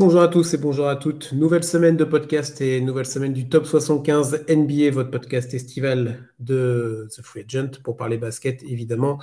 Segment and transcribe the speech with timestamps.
[0.00, 1.32] bonjour à tous et bonjour à toutes.
[1.32, 7.06] Nouvelle semaine de podcast et nouvelle semaine du Top 75 NBA, votre podcast estival de
[7.14, 9.20] The Free Agent pour parler basket évidemment.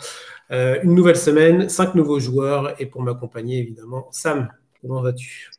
[0.51, 5.49] Euh, une nouvelle semaine, cinq nouveaux joueurs et pour m'accompagner évidemment, Sam, comment vas-tu?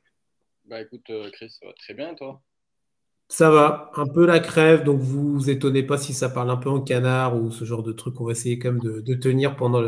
[0.67, 2.41] Bah écoute euh, Chris, ça va très bien toi?
[3.31, 6.57] Ça va, un peu la crève, donc vous vous étonnez pas si ça parle un
[6.57, 8.19] peu en canard ou ce genre de truc.
[8.21, 9.83] On va essayer quand même de, tenir pendant,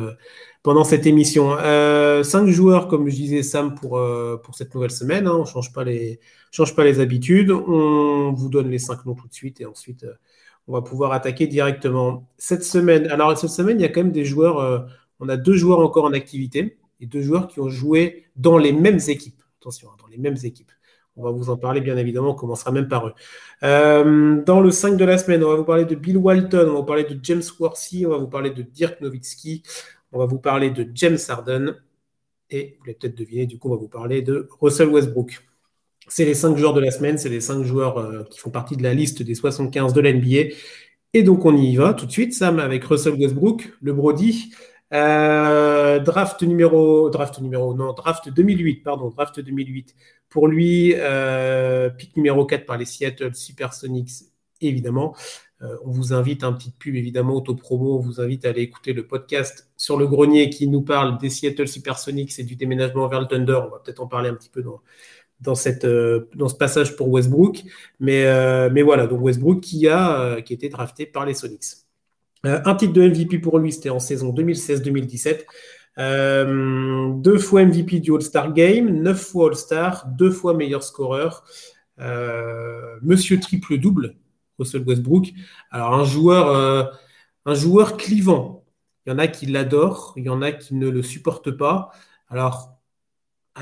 [0.63, 1.57] pendant cette émission.
[1.59, 5.27] Euh, cinq joueurs, comme je disais Sam, pour, euh, pour cette nouvelle semaine.
[5.27, 5.35] Hein.
[5.37, 7.51] on ne change, pas les, change pas les habitudes.
[7.51, 10.13] On vous donne les cinq noms tout de suite et ensuite euh,
[10.69, 12.29] on va pouvoir attaquer directement.
[12.37, 14.87] Cette semaine, alors cette semaine, il y a quand même des joueurs.
[15.19, 18.73] on a deux joueurs encore en activité et deux joueurs qui ont joué dans les
[18.73, 19.43] mêmes équipes.
[19.61, 20.71] Attention, hein, dans les mêmes équipes.
[21.17, 22.31] On va vous en parler, bien évidemment.
[22.31, 23.15] On commencera même par eux.
[23.63, 26.73] Euh, dans le 5 de la semaine, on va vous parler de Bill Walton, on
[26.73, 29.63] va vous parler de James Worthy, on va vous parler de Dirk Nowitzki,
[30.13, 31.77] on va vous parler de James Harden.
[32.51, 35.47] Et vous l'avez peut-être deviné, du coup, on va vous parler de Russell Westbrook.
[36.09, 38.77] C'est les 5 joueurs de la semaine, c'est les 5 joueurs euh, qui font partie
[38.77, 40.55] de la liste des 75 de l'NBA.
[41.13, 44.53] Et donc, on y va tout de suite, Sam, avec Russell Westbrook, le Brody.
[44.93, 49.95] Euh, draft numéro, draft numéro, non, draft 2008, pardon, draft 2008.
[50.29, 54.11] Pour lui, euh, pick numéro 4 par les Seattle Supersonics,
[54.61, 55.15] évidemment.
[55.63, 58.93] Euh, on vous invite, un petit pub évidemment, auto-promo, on vous invite à aller écouter
[58.93, 63.21] le podcast sur le grenier qui nous parle des Seattle Supersonics et du déménagement vers
[63.21, 63.61] le Thunder.
[63.67, 64.81] On va peut-être en parler un petit peu dans,
[65.41, 67.63] dans, cette, dans ce passage pour Westbrook.
[68.01, 68.25] Mais,
[68.71, 71.90] mais voilà, donc Westbrook qui a, qui a été drafté par les Sonics.
[72.47, 75.45] Euh, un titre de MVP pour lui, c'était en saison 2016-2017.
[75.99, 81.45] Euh, deux fois MVP du All-Star Game, neuf fois All-Star, deux fois meilleur scoreur.
[82.01, 84.17] Euh, monsieur triple-double,
[84.59, 85.33] Russell Westbrook.
[85.71, 86.91] Alors, un joueur,
[87.47, 88.65] un joueur clivant.
[89.07, 91.91] Il y en a qui l'adorent, il y en a qui ne le supportent pas.
[92.29, 92.81] Alors,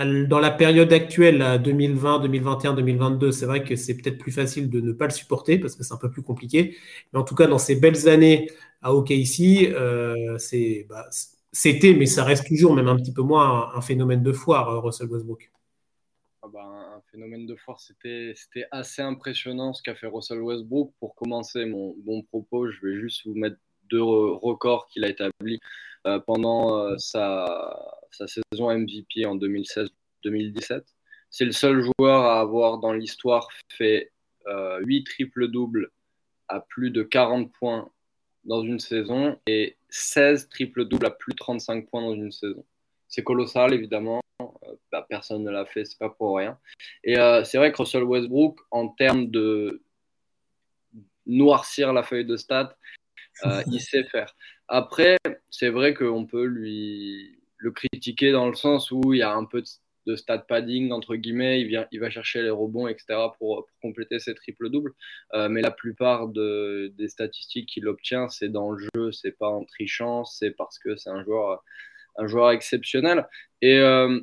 [0.05, 4.81] dans la période actuelle, 2020, 2021, 2022, c'est vrai que c'est peut-être plus facile de
[4.81, 6.77] ne pas le supporter parce que c'est un peu plus compliqué.
[7.13, 8.49] Mais en tout cas, dans ces belles années
[8.83, 10.37] à OKC, euh,
[10.89, 11.09] bah,
[11.53, 14.81] c'était, mais ça reste toujours, même un petit peu moins, un, phénomène de foire, euh,
[14.81, 15.51] Russell Westbrook.
[16.43, 18.35] Ah bah, un phénomène de foire, c'était
[18.71, 20.93] assez impressionnant ce qu'a fait Russell Westbrook.
[21.01, 23.57] Pour commencer mon bon propos, je vais juste vous mettre
[23.91, 25.61] deux records qu'il a établis
[26.07, 27.77] euh, pendant sa,
[28.11, 30.83] sa, saison MVP en 2016-2017.
[31.31, 34.13] C'est le seul joueur à avoir dans l'histoire fait
[34.47, 35.91] 8 triples-doubles
[36.49, 37.91] à plus de 40 points
[38.49, 42.65] dans une saison et 16 triple-doubles à plus de 35 points dans une saison.
[43.09, 44.21] C'est colossal, évidemment.
[44.43, 44.47] Euh,
[44.91, 46.59] bah, personne ne l'a fait, c'est pas pour rien.
[47.05, 49.83] Et euh, c'est vrai que Russell Westbrook, en termes de
[51.27, 52.77] noircir la feuille de stats,
[53.45, 54.35] euh, il sait faire.
[54.67, 55.17] Après,
[55.51, 59.45] c'est vrai qu'on peut lui le critiquer dans le sens où il y a un
[59.45, 59.67] peu de
[60.09, 63.05] de stat padding, entre guillemets, il, vient, il va chercher les rebonds, etc.,
[63.39, 64.95] pour, compléter ses triple-doubles.
[65.35, 69.49] Euh, mais la plupart de, des statistiques qu'il obtient, c'est dans le jeu, c'est pas
[69.49, 71.63] en trichant, c'est parce que c'est un joueur,
[72.17, 73.27] un joueur exceptionnel.
[73.61, 74.19] Et euh,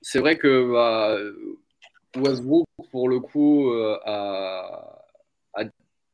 [0.00, 1.18] c'est vrai que bah,
[2.16, 5.02] Westbrook, pour le coup, euh, a,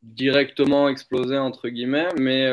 [0.03, 2.49] directement explosé, entre guillemets, mais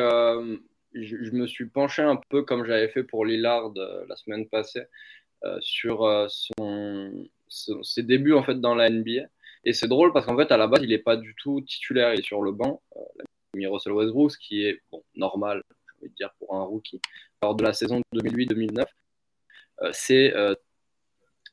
[0.94, 3.74] je, je, me suis penché un peu comme j'avais fait pour Lillard
[4.08, 4.84] la semaine passée.
[5.46, 6.28] Euh, sur euh,
[7.50, 9.28] ses débuts en fait dans la NBA.
[9.64, 12.14] Et c'est drôle parce qu'en fait, à la base, il n'est pas du tout titulaire,
[12.14, 12.82] il est sur le banc.
[12.98, 17.02] Euh, Russell Westbrook, ce qui est bon, normal, je vais dire, pour un rookie.
[17.42, 18.86] Lors de la saison 2008-2009,
[19.82, 20.34] euh, c'est.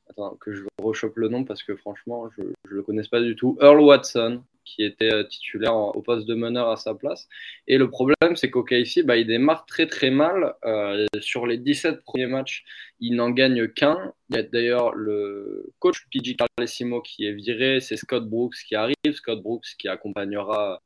[0.08, 3.36] attends, que je rechoppe le nom parce que franchement, je ne le connais pas du
[3.36, 3.56] tout.
[3.60, 7.28] Earl Watson, qui était euh, titulaire au poste de meneur à sa place.
[7.66, 10.54] Et le problème, c'est qu'OKC, bah, il démarre très très mal.
[10.64, 12.64] Euh, sur les 17 premiers matchs,
[13.00, 14.12] il n'en gagne qu'un.
[14.28, 18.74] Il y a d'ailleurs le coach PG Carlesimo qui est viré, c'est Scott Brooks qui
[18.74, 18.94] arrive.
[19.12, 20.82] Scott Brooks qui accompagnera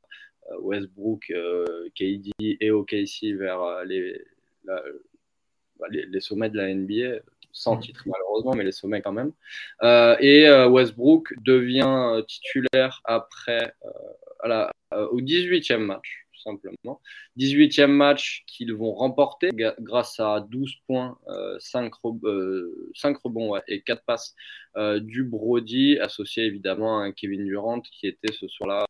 [0.51, 1.31] euh, Westbrook,
[1.95, 4.21] KD et OKC vers les,
[5.89, 7.21] les, sommets de la NBA
[7.53, 7.79] sans mm.
[7.81, 9.31] titre malheureusement, mais les sommets quand même.
[9.83, 13.73] Euh, et euh, Westbrook devient euh, titulaire après
[14.39, 14.71] à la,
[15.11, 16.99] au 18e match, tout simplement.
[17.37, 19.49] 18e match qu'ils vont remporter
[19.79, 21.17] grâce à 12 points,
[21.59, 21.93] 5,
[22.95, 24.35] 5 rebonds et 4 passes
[25.01, 28.85] du Brody, associé évidemment à Kevin Durant qui était ce soir-là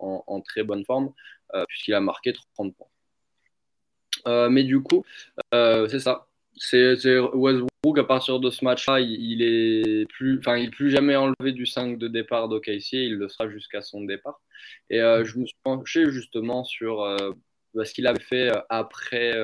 [0.00, 1.12] en, en, très bonne forme,
[1.68, 4.48] puisqu'il a marqué 30 points.
[4.48, 5.04] mais du coup,
[5.52, 6.26] c'est ça.
[6.56, 11.52] C'est Westbrook à partir de ce match-là, il, est plus, enfin, il plus jamais enlevé
[11.52, 14.40] du 5 de départ d'OKC, il le sera jusqu'à son départ.
[14.90, 17.32] Et euh, je me suis penché justement sur euh,
[17.74, 19.34] ce qu'il avait fait euh, après,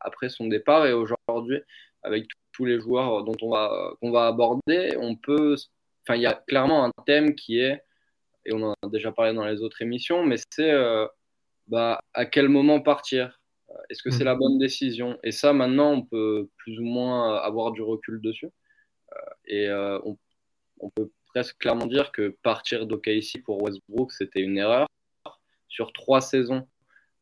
[0.00, 1.60] après son départ et aujourd'hui,
[2.02, 5.56] avec tous les joueurs dont on va, qu'on va aborder, on peut,
[6.02, 7.82] enfin, il y a clairement un thème qui est,
[8.46, 10.72] et on en a déjà parlé dans les autres émissions, mais c'est
[11.66, 13.40] bah, à quel moment partir?
[13.90, 15.18] Est-ce que c'est la bonne décision?
[15.22, 18.50] Et ça, maintenant, on peut plus ou moins avoir du recul dessus.
[19.46, 20.18] et on,
[20.80, 24.86] on peut presque clairement dire que partir d'OKC pour Westbrook, c'était une erreur.
[25.68, 26.68] Sur trois saisons,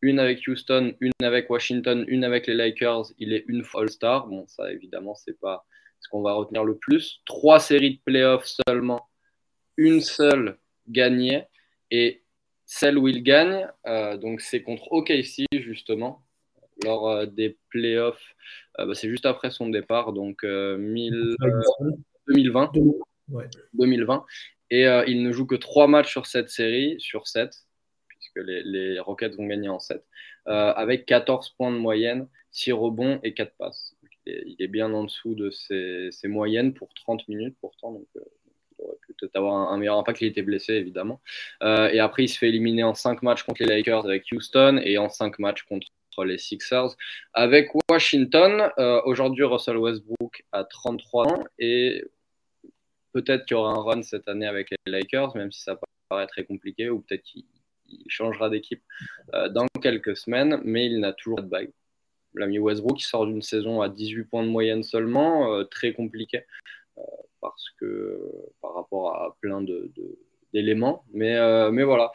[0.02, 4.26] une avec Houston, une avec Washington, une avec les Lakers, il est une fois All-Star.
[4.26, 5.64] Bon, ça, évidemment, c'est pas
[6.00, 7.22] ce qu'on va retenir le plus.
[7.24, 9.08] Trois séries de playoffs seulement,
[9.76, 10.58] une seule
[10.88, 11.44] gagnée.
[11.90, 12.22] Et
[12.66, 16.24] celle où il gagne, euh, donc c'est contre OKC, justement,
[16.84, 18.34] lors euh, des playoffs.
[18.78, 22.72] Euh, bah, c'est juste après son départ, donc 2020.
[23.74, 24.24] 2020.
[24.72, 27.54] Et euh, il ne joue que 3 matchs sur cette série, sur 7,
[28.08, 30.02] puisque les, les Rockets vont gagner en 7,
[30.48, 33.94] euh, avec 14 points de moyenne, 6 rebonds et 4 passes.
[34.26, 37.92] il, est, bien en dessous de ses, moyennes pour 30 minutes pourtant.
[37.92, 38.20] Donc, euh,
[38.78, 40.22] il aurait pu peut-être avoir un, meilleur impact.
[40.22, 41.20] Il était blessé, évidemment.
[41.60, 44.96] et après, il se fait éliminer en 5 matchs contre les Lakers avec Houston et
[44.96, 45.86] en 5 matchs contre
[46.24, 46.96] les Sixers.
[47.32, 48.70] Avec Washington,
[49.04, 52.04] aujourd'hui, Russell Westbrook a 33 ans et
[53.12, 55.78] Peut-être qu'il y aura un run cette année avec les Lakers, même si ça
[56.08, 57.44] paraît très compliqué, ou peut-être qu'il
[58.08, 58.82] changera d'équipe
[59.34, 61.72] euh, dans quelques semaines, mais il n'a toujours pas de bague.
[62.34, 66.46] L'ami Westbrook sort d'une saison à 18 points de moyenne seulement, euh, très compliqué
[66.96, 67.02] euh,
[67.42, 68.18] parce que
[68.62, 69.62] par rapport à plein
[70.52, 71.04] d'éléments.
[71.12, 71.36] mais,
[71.70, 72.12] mais voilà,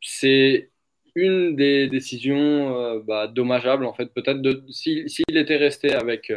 [0.00, 0.70] c'est
[1.16, 4.06] une des décisions bah, dommageables en fait.
[4.14, 4.40] Peut-être
[4.70, 6.30] s'il était resté avec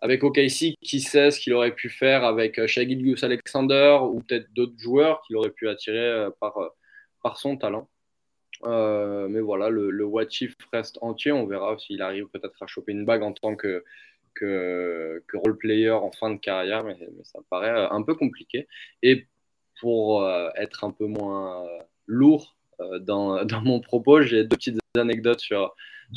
[0.00, 4.20] avec OKC, qui sait ce qu'il aurait pu faire avec euh, Shaggy Gus Alexander ou
[4.20, 6.68] peut-être d'autres joueurs qu'il aurait pu attirer euh, par, euh,
[7.22, 7.88] par son talent.
[8.64, 10.06] mais voilà, le, le
[10.72, 11.32] reste entier.
[11.32, 13.84] On verra s'il arrive peut-être à choper une bague en tant que,
[14.34, 18.68] que, que role player en fin de carrière, mais, ça paraît un peu compliqué.
[19.02, 19.26] Et
[19.80, 21.64] pour être un peu moins
[22.06, 22.57] lourd
[23.00, 25.74] dans, dans, mon propos, j'ai deux petites anecdotes sur,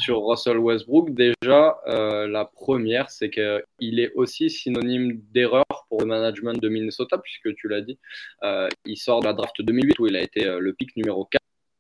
[0.08, 1.12] Russell Westbrook.
[1.12, 7.18] Déjà, euh, la première, c'est qu'il est aussi synonyme d'erreur pour le management de Minnesota,
[7.18, 8.00] puisque tu l'as dit,
[8.44, 11.28] euh, il sort de la draft 2008 où il a été euh, le pick numéro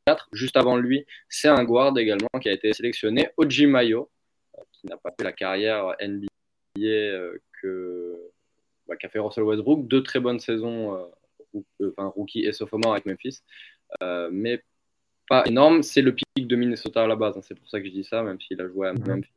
[0.05, 0.29] 4.
[0.33, 4.09] Juste avant lui, c'est un guard également qui a été sélectionné, Oji Mayo,
[4.73, 6.27] qui n'a pas fait la carrière NBA
[7.61, 8.17] que
[8.87, 9.87] bah, qu'a fait Russell Westbrook.
[9.87, 11.07] Deux très bonnes saisons,
[11.81, 13.41] enfin rookie et sophomore avec Memphis,
[14.31, 14.63] mais
[15.31, 15.81] pas énorme.
[15.81, 17.37] C'est le pic de Minnesota à la base.
[17.37, 17.41] Hein.
[17.41, 19.31] C'est pour ça que je dis ça, même s'il a joué à Memphis.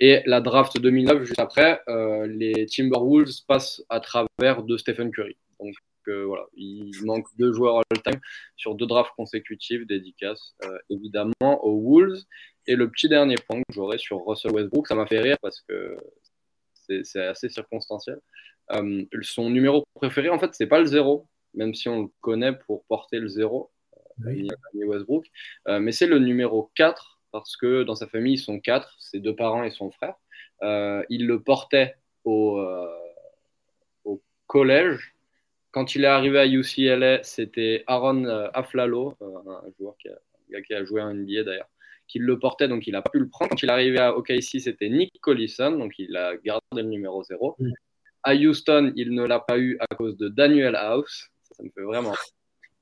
[0.00, 5.36] Et la draft 2009, juste après, euh, les Timberwolves passent à travers de Stephen Curry.
[5.60, 5.74] Donc
[6.08, 8.20] euh, voilà, il manque deux joueurs all-time
[8.56, 12.22] sur deux drafts consécutives, dédicaces euh, évidemment aux Wolves.
[12.66, 15.60] Et le petit dernier point que j'aurais sur Russell Westbrook, ça m'a fait rire parce
[15.68, 15.96] que
[17.04, 18.18] c'est assez circonstanciel.
[19.22, 22.84] son numéro préféré, en fait, c'est pas le zéro, même si on le connaît pour
[22.86, 23.70] porter le zéro.
[24.24, 25.26] Westbrook.
[25.68, 29.20] Euh, mais c'est le numéro 4 parce que dans sa famille, ils sont 4, ses
[29.20, 30.14] deux parents et son frère.
[30.62, 32.88] Euh, il le portait au, euh,
[34.04, 35.14] au collège.
[35.70, 38.24] Quand il est arrivé à UCLA, c'était Aaron
[38.54, 41.68] Aflalo, un joueur qui a, qui a joué en NBA d'ailleurs,
[42.08, 43.50] qui le portait, donc il n'a pas pu le prendre.
[43.50, 47.22] Quand il est arrivé à OKC, c'était Nick Collison, donc il a gardé le numéro
[47.22, 47.58] 0.
[48.22, 51.28] À Houston, il ne l'a pas eu à cause de Daniel House.
[51.42, 52.14] Ça, ça me fait vraiment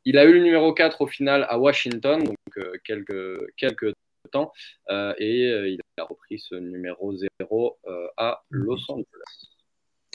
[0.04, 3.92] il a eu le numéro 4 au final à Washington, donc euh, quelques,
[4.30, 4.52] temps,
[4.90, 7.78] euh, et euh, il a repris ce numéro 0
[8.16, 9.04] à Los Angeles.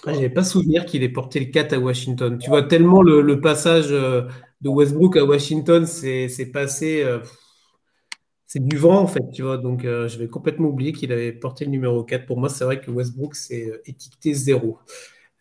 [0.06, 2.38] Ah, je n'avais pas souvenir qu'il ait porté le 4 à Washington.
[2.38, 4.30] Tu vois, tellement le, passage de
[4.70, 7.06] Westbrook à Washington, c'est passé.
[8.46, 9.58] c'est du vent, en fait, tu vois.
[9.58, 12.26] Donc, je vais complètement oublier qu'il avait porté le numéro 4.
[12.26, 14.80] Pour moi, c'est vrai que Westbrook, c'est étiqueté 0.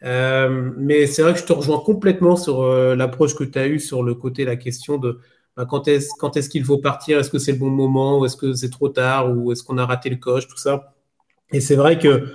[0.05, 3.67] Euh, mais c'est vrai que je te rejoins complètement sur euh, l'approche que tu as
[3.67, 5.19] eue sur le côté, la question de
[5.57, 7.19] bah, quand est-ce quand est qu'il faut partir?
[7.19, 8.21] Est-ce que c'est le bon moment?
[8.21, 9.37] Ou est-ce que c'est trop tard?
[9.37, 10.47] Ou est-ce qu'on a raté le coche?
[10.47, 10.95] Tout ça.
[11.53, 12.29] Et c'est vrai que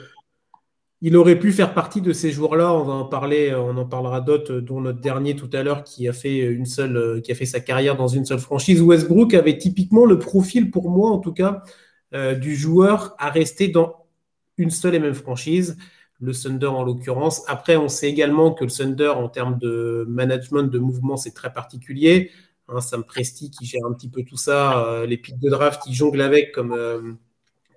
[1.01, 2.74] il aurait pu faire partie de ces joueurs-là.
[2.74, 6.13] On en parler, on en parlera d'autres, dont notre dernier tout à l'heure qui a
[6.13, 8.82] fait une seule, qui a fait sa carrière dans une seule franchise.
[8.82, 11.62] Westbrook avait typiquement le profil, pour moi en tout cas,
[12.13, 14.05] euh, du joueur à rester dans
[14.58, 15.77] une seule et même franchise
[16.24, 17.44] le Thunder en l'occurrence.
[17.48, 21.51] Après, on sait également que le Thunder, en termes de management de mouvement, c'est très
[21.51, 22.32] particulier.
[22.70, 25.82] Hein, Sam Presti qui gère un petit peu tout ça, euh, les pics de draft,
[25.86, 27.01] il jongle avec comme, euh,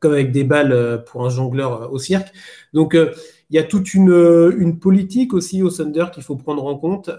[0.00, 2.32] comme avec des balles euh, pour un jongleur au cirque.
[2.72, 7.10] Donc, il y a toute une, politique aussi au Thunder qu'il faut prendre en compte.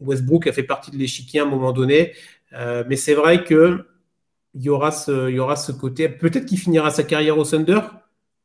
[0.00, 2.14] Westbrook a fait partie de l'échiquier à un moment donné,
[2.52, 3.84] mais c'est vrai que
[4.54, 6.08] il y aura ce, y aura ce côté.
[6.08, 7.80] Peut-être qu'il finira sa carrière au Thunder,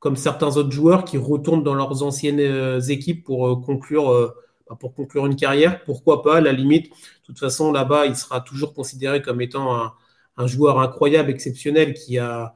[0.04, 4.34] comme certains autres joueurs qui retournent dans leurs anciennes équipes pour conclure
[4.70, 6.90] bah, pour conclure une carrière, pourquoi pas, à la limite.
[6.90, 9.92] De toute façon, là-bas, il sera toujours considéré comme étant
[10.38, 12.56] un, joueur incroyable, exceptionnel, qui a.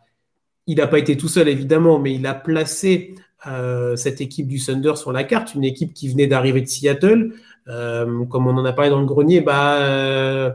[0.67, 3.15] Il n'a pas été tout seul, évidemment, mais il a placé
[3.47, 7.33] euh, cette équipe du Thunder sur la carte, une équipe qui venait d'arriver de Seattle.
[7.67, 10.51] Euh, comme on en a parlé dans le grenier, bah, euh,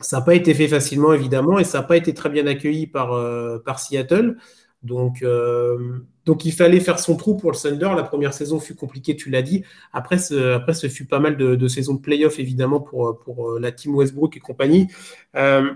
[0.00, 2.86] ça n'a pas été fait facilement, évidemment, et ça n'a pas été très bien accueilli
[2.86, 3.10] par,
[3.64, 4.36] par Seattle.
[4.82, 5.24] Donc,
[6.28, 7.90] donc il fallait faire son trou pour le Thunder.
[7.96, 9.64] La première saison fut compliquée, tu l'as dit.
[9.94, 13.94] Après, ce, après, fut pas mal de, saisons de playoff, évidemment, pour, euh, la team
[13.94, 14.88] Westbrook et compagnie.
[15.36, 15.72] Euh,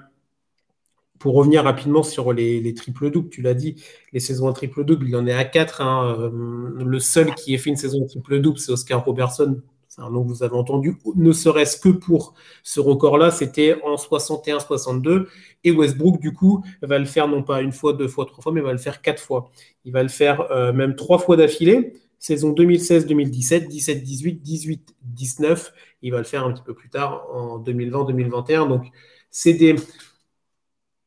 [1.18, 3.82] pour revenir rapidement sur les, les triples-doubles, tu l'as dit,
[4.12, 5.80] les saisons en triple-double, il en est à 4.
[5.80, 6.16] Hein.
[6.18, 9.58] Euh, le seul qui ait fait une saison triple-double, c'est Oscar Robertson,
[9.94, 12.32] c'est un nom que vous avez entendu, ne serait-ce que pour
[12.62, 15.26] ce record-là, c'était en 61-62.
[15.64, 18.52] Et Westbrook, du coup, va le faire non pas une fois, deux fois, trois fois,
[18.52, 19.50] mais va le faire quatre fois.
[19.84, 21.92] Il va le faire euh, même trois fois d'affilée.
[22.18, 24.78] Saison 2016-2017, 17-18,
[25.14, 25.72] 18-19.
[26.00, 28.68] Il va le faire un petit peu plus tard en 2020-2021.
[28.70, 28.86] Donc,
[29.28, 29.76] c'est des.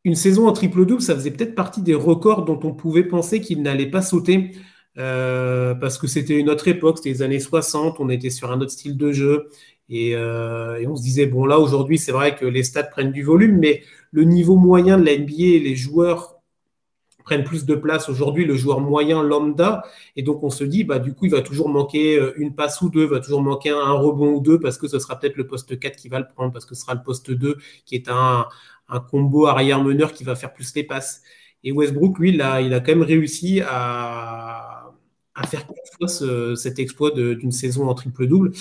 [0.04, 3.63] Une saison en triple-double, ça faisait peut-être partie des records dont on pouvait penser qu'il
[3.63, 4.51] n'allait pas sauter.
[4.98, 8.62] Euh, parce que c'était une autre époque, c'était les années 60, on était sur un
[8.62, 9.50] autre style de jeu.
[9.92, 13.24] Euh, et, on se disait, bon, là, aujourd'hui, c'est vrai que les stats prennent du
[13.24, 16.36] volume, mais le niveau moyen de la NBA, les joueurs
[17.24, 19.84] prennent plus de place aujourd'hui, le joueur moyen lambda.
[20.16, 22.82] Et donc, on se dit, bah, du coup, il va toujours manquer euh, une passe
[22.82, 25.38] ou deux, il va toujours manquer un, rebond ou deux, parce que ce sera peut-être
[25.38, 27.96] le poste 4 qui va le prendre, parce que ce sera le poste 2 qui
[27.96, 28.48] est un,
[28.90, 31.22] un combo arrière-meneur qui va faire plus les passes.
[31.64, 34.75] Et Westbrook, lui, il a, il a quand même réussi à
[35.36, 35.65] à faire
[36.56, 38.51] cet exploit d'une saison en triple-double.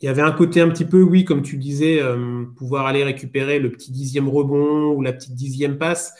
[0.00, 3.04] Il y avait un côté un petit peu, oui, comme tu disais, euh, pouvoir aller
[3.04, 6.12] récupérer le petit dixième rebond ou la petite dixième passe.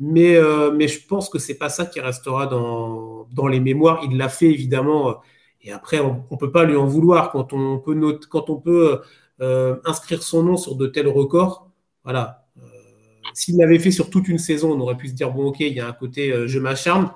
[0.00, 4.00] Mais, euh, mais je pense que c'est pas ça qui restera dans, dans les mémoires.
[4.10, 5.10] Il l'a fait évidemment.
[5.10, 5.12] Euh,
[5.62, 8.56] et après, on ne peut pas lui en vouloir quand on peut, note, quand on
[8.56, 9.02] peut
[9.84, 11.70] inscrire son nom sur de tels records.
[12.02, 12.44] Voilà.
[13.34, 15.74] S'il l'avait fait sur toute une saison, on aurait pu se dire bon, ok, il
[15.74, 17.10] y a un côté je m'acharne.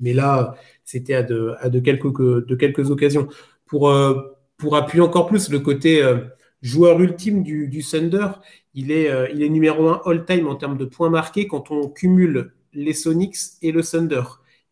[0.00, 0.54] Mais là,
[0.84, 3.28] c'était à, de, quelques, occasions.
[3.66, 4.14] Pour, euh,
[4.56, 6.18] pour appuyer encore plus le côté euh,
[6.60, 8.28] joueur ultime du, Thunder,
[8.74, 11.88] il est, euh, il est numéro un all-time en termes de points marqués quand on
[11.88, 14.22] cumule les Sonics et le Thunder.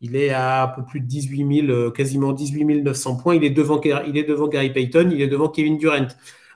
[0.01, 3.35] Il est à un peu plus de 18 000, quasiment 18 900 points.
[3.35, 6.09] Il est, devant, il est devant Gary Payton, il est devant Kevin Durant.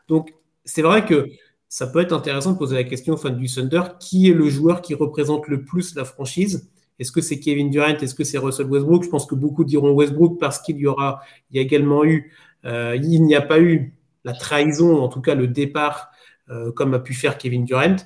[0.08, 0.32] Donc,
[0.64, 1.28] c'est vrai que
[1.68, 4.48] ça peut être intéressant de poser la question aux fans du Thunder qui est le
[4.48, 6.70] joueur qui représente le plus la franchise?
[6.98, 7.96] Est-ce que c'est Kevin Durant?
[7.96, 9.04] Est-ce que c'est Russell Westbrook?
[9.04, 11.20] Je pense que beaucoup diront Westbrook parce qu'il y aura,
[11.50, 12.32] il y a également eu,
[12.64, 16.10] euh, il n'y a pas eu la trahison, en tout cas le départ,
[16.50, 17.96] euh, comme a pu faire Kevin Durant.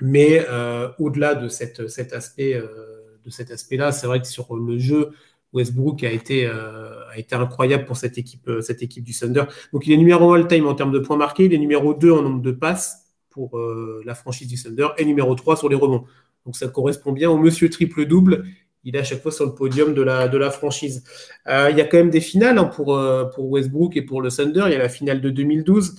[0.00, 1.80] Mais euh, au-delà de cet
[2.12, 5.10] aspect, de cet aspect-là, c'est vrai que sur le jeu,
[5.52, 9.44] Westbrook a été, a été incroyable pour cette équipe, cette équipe du Thunder.
[9.72, 12.12] Donc il est numéro 1 all-time en termes de points marqués, il est numéro 2
[12.12, 13.58] en nombre de passes pour
[14.04, 16.04] la franchise du Thunder et numéro 3 sur les rebonds.
[16.48, 18.46] Donc ça correspond bien au monsieur triple-double.
[18.82, 21.04] Il est à chaque fois sur le podium de la, de la franchise.
[21.46, 24.22] Euh, il y a quand même des finales hein, pour, euh, pour Westbrook et pour
[24.22, 24.62] le Thunder.
[24.64, 25.96] Il y a la finale de 2012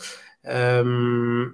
[0.47, 1.45] euh,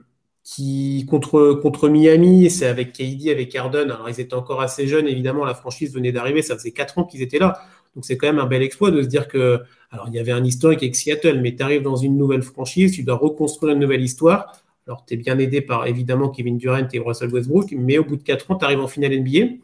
[0.45, 2.49] qui, contre, contre Miami.
[2.49, 3.91] C'est avec KD, avec Harden.
[3.91, 5.43] Alors ils étaient encore assez jeunes, évidemment.
[5.43, 6.41] La franchise venait d'arriver.
[6.41, 7.59] Ça faisait 4 ans qu'ils étaient là.
[7.95, 9.59] Donc c'est quand même un bel exploit de se dire que,
[9.91, 12.93] alors il y avait un historique avec Seattle, mais tu arrives dans une nouvelle franchise,
[12.93, 14.64] tu dois reconstruire une nouvelle histoire.
[14.87, 18.17] Alors, tu es bien aidé par évidemment Kevin Durant et Russell Westbrook, mais au bout
[18.17, 19.55] de 4 ans, tu arrives en finale NBA.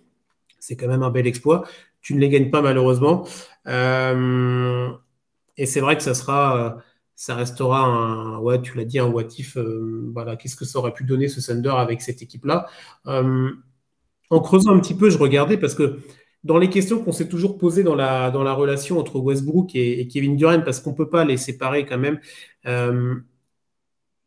[0.59, 1.63] C'est quand même un bel exploit.
[2.01, 3.27] Tu ne les gagnes pas malheureusement.
[3.67, 4.89] Euh,
[5.57, 6.77] et c'est vrai que ça sera,
[7.15, 9.57] ça restera un, ouais, tu l'as dit, un what if.
[9.57, 12.65] Euh, voilà, qu'est-ce que ça aurait pu donner ce Thunder avec cette équipe-là
[13.05, 13.51] euh,
[14.31, 15.99] En creusant un petit peu, je regardais parce que
[16.43, 20.07] dans les questions qu'on s'est toujours posées dans la, dans la relation entre Westbrook et,
[20.07, 22.19] Kevin Durant, parce qu'on ne peut pas les séparer quand même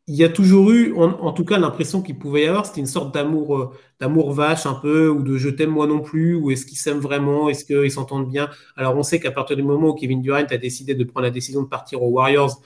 [0.07, 2.85] il y a toujours eu, en, tout cas, l'impression qu'il pouvait y avoir, c'était une
[2.85, 6.51] sorte d'amour, euh, d'amour vache un peu, ou de je t'aime moi non plus, ou
[6.51, 8.49] est-ce qu'ils s'aiment vraiment, est-ce qu'ils s'entendent bien?
[8.75, 11.31] Alors, on sait qu'à partir du moment où Kevin Durant a décidé de prendre la
[11.31, 12.61] décision de partir aux Warriors,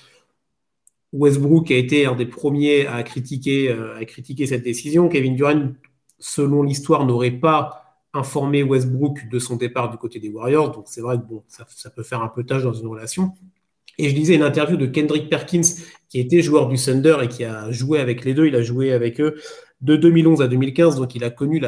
[1.13, 5.07] Westbrook a été un des premiers à critiquer, euh, à critiquer cette décision.
[5.07, 5.71] Kevin Durant,
[6.19, 10.71] selon l'histoire, n'aurait pas informé Westbrook de son départ du côté des Warriors.
[10.71, 13.33] Donc, c'est vrai que bon, ça, ça peut faire un peu tâche dans une relation.
[13.99, 15.61] Et je lisais une interview de Kendrick Perkins,
[16.07, 18.47] qui était joueur du Thunder et qui a joué avec les deux.
[18.47, 19.35] Il a joué avec eux
[19.81, 21.61] de 2011 à 2015, donc il a connu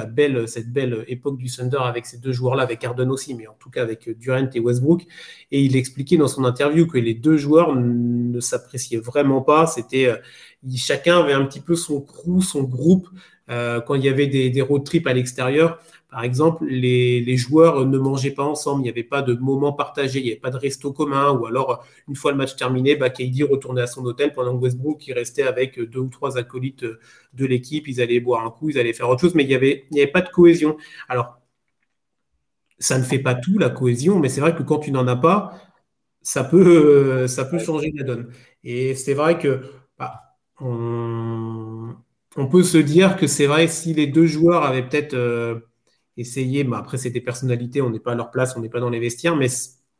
[0.47, 3.69] cette belle époque du Thunder avec ces deux joueurs-là, avec Harden aussi, mais en tout
[3.69, 5.03] cas avec Durant et Westbrook.
[5.51, 9.67] Et il expliquait dans son interview que les deux joueurs ne s'appréciaient vraiment pas.
[9.67, 10.15] C'était euh,
[10.73, 13.09] chacun avait un petit peu son crew, son groupe.
[13.49, 15.79] Euh, quand il y avait des, des road trips à l'extérieur,
[16.11, 20.19] par exemple, les, joueurs ne mangeaient pas ensemble, il n'y avait pas de moments partagés,
[20.19, 23.09] il n'y avait pas de resto commun, ou alors, une fois le match terminé, bah,
[23.09, 26.85] KD retournait à son hôtel pendant que Westbrook il restait avec deux ou trois acolytes
[27.33, 29.55] de l'équipe, ils allaient boire un coup, ils allaient faire autre chose, mais il n'y
[29.55, 30.75] avait, pas de cohésion.
[31.07, 31.39] Alors,
[32.79, 35.15] ça ne fait pas tout, la cohésion, mais c'est vrai que quand tu n'en as
[35.15, 35.53] pas,
[36.21, 38.31] ça peut, ça peut changer la donne.
[38.63, 39.61] Et c'est vrai que
[39.97, 40.21] bah,
[40.59, 41.95] on,
[42.51, 45.59] peut se dire que c'est vrai si les deux joueurs avaient peut-être euh,
[46.17, 48.79] essayé, bah, après c'est des personnalités, on n'est pas à leur place, on n'est pas
[48.79, 49.47] dans les vestiaires, mais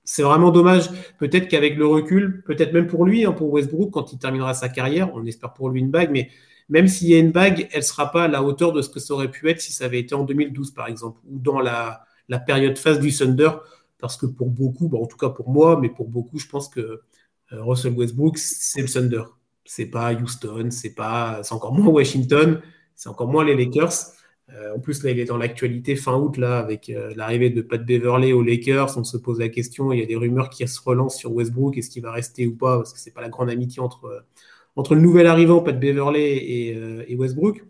[0.04, 0.90] c'est vraiment dommage.
[1.20, 4.70] Peut-être qu'avec le recul, peut-être même pour lui, hein, pour Westbrook, quand il terminera sa
[4.70, 6.30] carrière, on espère pour lui une bague, mais
[6.70, 8.90] même s'il y a une bague, elle ne sera pas à la hauteur de ce
[8.90, 11.60] que ça aurait pu être si ça avait été en 2012, par exemple, ou dans
[11.60, 13.52] la, la période phase du Thunder,
[14.00, 16.70] parce que pour beaucoup, bah, en tout cas pour moi, mais pour beaucoup, je pense
[16.70, 19.24] que euh, Russell Westbrook, c'est le Thunder.
[19.66, 22.62] C'est pas Houston, c'est pas, c'est encore moins Washington,
[22.96, 23.92] c'est encore moins les Lakers.
[24.54, 27.62] Euh, en plus, là, il est dans l'actualité fin août, là, avec euh, l'arrivée de
[27.62, 28.98] Pat Beverley aux Lakers.
[28.98, 29.92] On se pose la question.
[29.94, 31.78] Il y a des rumeurs qui se relancent sur Westbrook.
[31.78, 32.78] Est-ce qu'il va rester ou pas?
[32.78, 34.26] Parce que c'est pas la grande amitié entre,
[34.76, 36.38] entre le nouvel arrivant, Pat Beverley,
[37.08, 37.64] et, Westbrook.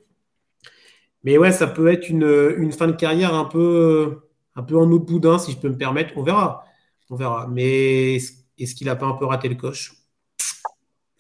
[1.23, 4.21] Mais ouais, ça peut être une, fin de carrière un peu,
[4.55, 6.13] un peu en autre boudin, si je peux me permettre.
[6.17, 6.65] On verra.
[7.09, 7.47] On verra.
[7.47, 9.93] Mais est-ce qu'il n'a pas un peu raté le coche?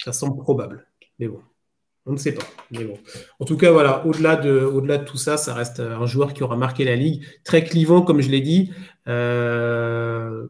[0.03, 0.87] Ça semble probable.
[1.19, 1.41] Mais bon,
[2.05, 2.43] on ne sait pas.
[3.39, 6.83] En tout cas, voilà, au-delà de, tout ça, ça reste un joueur qui aura marqué
[6.83, 7.23] la ligue.
[7.43, 8.71] Très clivant, comme je l'ai dit.
[9.07, 10.47] Euh,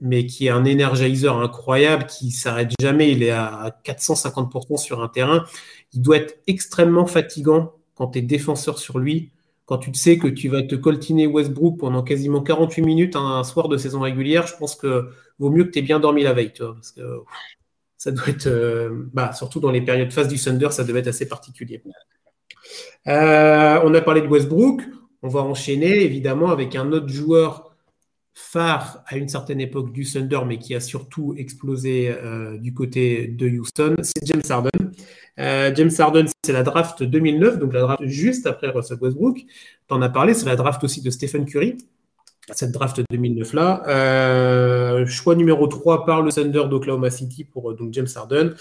[0.00, 3.12] mais qui est un energizer incroyable, qui s'arrête jamais.
[3.12, 5.44] Il est à 450% sur un terrain.
[5.92, 9.30] Il doit être extrêmement fatigant quand tu es défenseur sur lui
[9.66, 13.68] quand tu sais que tu vas te coltiner Westbrook pendant quasiment 48 minutes un soir
[13.68, 16.52] de saison régulière, je pense que vaut mieux que tu aies bien dormi la veille,
[16.52, 17.00] tu vois, parce que
[18.04, 21.06] ça doit être, euh, bah, surtout dans les périodes phase du Thunder, ça devait être
[21.08, 21.82] assez particulier.
[23.08, 24.82] Euh, on a parlé de Westbrook,
[25.22, 27.74] on va enchaîner évidemment avec un autre joueur
[28.34, 33.26] phare à une certaine époque du Thunder, mais qui a surtout explosé euh, du côté
[33.26, 34.92] de Houston, c'est James Harden.
[35.38, 39.38] James Harden, c'est la draft 2009, donc la draft juste après Russell Westbrook.
[39.38, 39.46] Tu
[39.88, 41.78] en as parlé, c'est la draft aussi de Stephen Curry,
[42.52, 43.82] cette draft 2009-là.
[43.88, 48.54] Euh, choix numéro 3 par le Thunder d'Oklahoma City pour donc James Harden.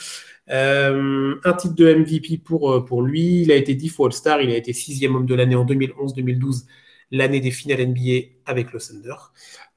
[0.48, 3.42] un titre de MVP pour, pour lui.
[3.42, 4.42] Il a été 10 fois All-Star.
[4.42, 6.66] Il a été sixième homme de l'année en 2011-2012,
[7.12, 9.16] l'année des finales NBA avec le Thunder.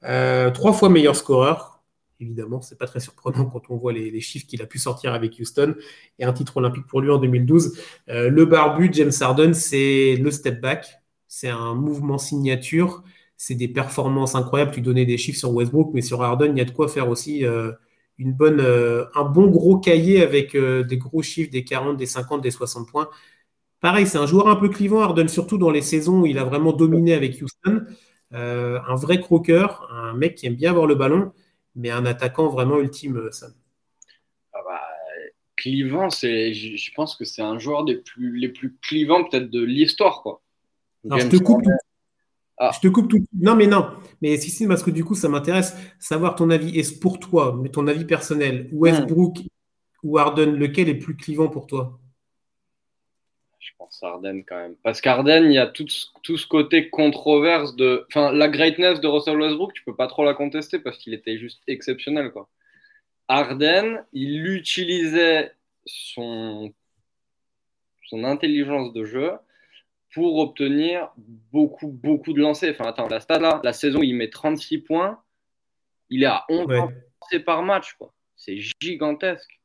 [0.03, 1.81] Euh, trois fois meilleur scoreur,
[2.19, 5.37] évidemment, c'est pas très surprenant quand on voit les, chiffres qu'il a pu sortir avec
[5.39, 5.75] Houston
[6.19, 7.79] et un titre olympique pour lui en 2012.
[8.09, 13.03] Euh, le barbu, James Harden, c'est le step back, c'est un mouvement signature,
[13.37, 14.71] c'est des performances incroyables.
[14.71, 17.09] Tu donnais des chiffres sur Westbrook, mais sur Harden, il y a de quoi faire
[17.09, 17.71] aussi euh,
[18.17, 22.51] une bonne, un bon gros cahier avec des gros chiffres, des 40, des 50, des
[22.51, 23.09] 60 points.
[23.79, 26.43] Pareil, c'est un joueur un peu clivant, Harden, surtout dans les saisons où il a
[26.43, 27.85] vraiment dominé avec Houston.
[28.33, 31.31] Euh, un vrai croqueur, un mec qui aime bien avoir le ballon,
[31.75, 33.53] mais un attaquant vraiment ultime, euh, Sam.
[34.53, 34.81] Ah bah,
[35.55, 39.63] clivant, c'est, je pense que c'est un joueur des plus, les plus clivants peut-être de
[39.63, 40.21] l'histoire.
[40.23, 40.41] Quoi.
[41.05, 41.63] je te coupe.
[42.57, 42.71] Ah.
[42.73, 43.25] Je te coupe tout.
[43.39, 43.91] Non, mais non.
[44.21, 45.75] Mais si, si, parce que du coup, ça m'intéresse.
[45.99, 46.77] Savoir ton avis.
[46.77, 49.37] Est-ce pour toi, mais ton avis personnel, Westbrook
[50.03, 51.99] ou Harden, lequel est plus clivant pour toi?
[53.59, 54.75] Je pense Arden quand même.
[54.81, 55.85] Parce qu'Arden, il y a tout,
[56.23, 58.05] tout, ce côté controverse de.
[58.09, 61.37] Enfin, la greatness de Russell Westbrook, tu peux pas trop la contester parce qu'il était
[61.37, 62.49] juste exceptionnel, quoi.
[63.27, 65.51] Arden, il utilisait
[65.85, 66.73] son,
[68.05, 69.31] son intelligence de jeu
[70.17, 71.11] pour obtenir
[71.51, 72.71] beaucoup, beaucoup de lancers.
[72.71, 75.21] Enfin, attends, la stade là, la saison, il met 36 points.
[76.09, 78.11] Il est à 11 lancers par match, quoi.
[78.35, 79.57] C'est gigantesque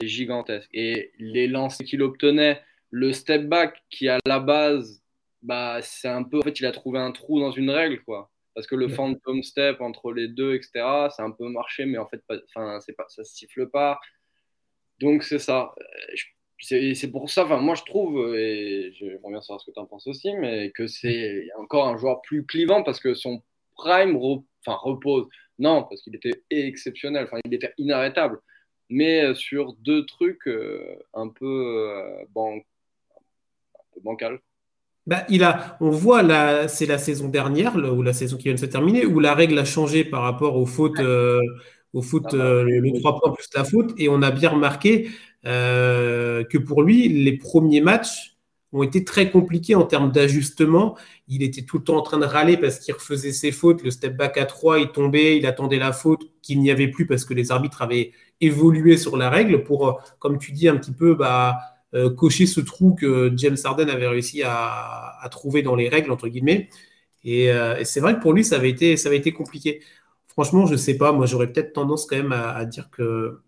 [0.00, 0.68] c'est gigantesque.
[0.72, 5.02] Et les lancers qu'il obtenait, le step back qui à la base,
[5.42, 6.38] bah, c'est un peu.
[6.38, 8.30] En fait, il a trouvé un trou dans une règle, quoi.
[8.54, 12.06] Parce que le phantom step entre les deux, etc., c'est un peu marché, mais en
[12.06, 13.98] fait, enfin, c'est pas, ça se siffle pas.
[14.98, 15.74] Donc, c'est ça.
[16.60, 20.06] C'est pour ça, moi je trouve, et j'aimerais bien savoir ce que tu en penses
[20.06, 23.42] aussi, mais que c'est encore un joueur plus clivant parce que son
[23.76, 25.26] prime repose.
[25.58, 28.40] Non, parce qu'il était exceptionnel, il était inarrêtable
[28.90, 34.40] mais euh, sur deux trucs euh, un peu, euh, ban un bancal.
[35.06, 38.54] Bah, il a, on voit, là, c'est la saison dernière, ou la saison qui vient
[38.54, 41.00] de se terminer, où la règle a changé par rapport au foot,
[41.92, 45.08] au foot ah bah, le, 3 points plus la faute, et on a bien remarqué
[45.44, 48.36] que pour lui, les premiers matchs
[48.72, 50.96] ont été très compliqués en termes d'ajustement.
[51.28, 53.90] Il était tout le temps en train de râler parce qu'il refaisait ses fautes, le
[53.90, 57.24] step back à 3, il tombait, il attendait la faute qu'il n'y avait plus parce
[57.24, 60.92] que les arbitres avaient évoluer sur la règle pour, euh, comme tu dis, un petit
[60.92, 61.58] peu bah,
[62.16, 66.68] cocher ce trou que James Harden avait réussi à, trouver dans les règles, entre guillemets.
[67.24, 67.50] Et,
[67.82, 69.82] c'est vrai que pour lui, ça avait été, ça avait été compliqué.
[70.28, 71.10] Franchement, je ne sais pas.
[71.10, 73.40] Moi, j'aurais peut-être tendance quand même à, dire que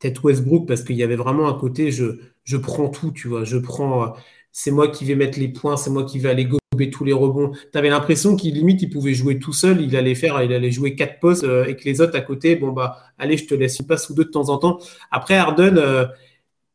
[0.00, 3.44] peut-être Westbrook, parce qu'il y avait vraiment un côté, je, je prends tout, tu vois.
[3.44, 4.14] Je prends,
[4.52, 7.12] c'est moi qui vais mettre les points, c'est moi qui vais aller gober tous les
[7.12, 7.52] rebonds.
[7.72, 10.70] Tu avais l'impression qu'il limite, il pouvait jouer tout seul, il allait faire, il allait
[10.70, 13.54] jouer quatre postes euh, et que les autres à côté, bon bah, allez, je te
[13.54, 14.78] laisse une passe ou deux de temps en temps.
[15.10, 16.06] Après, Harden, euh,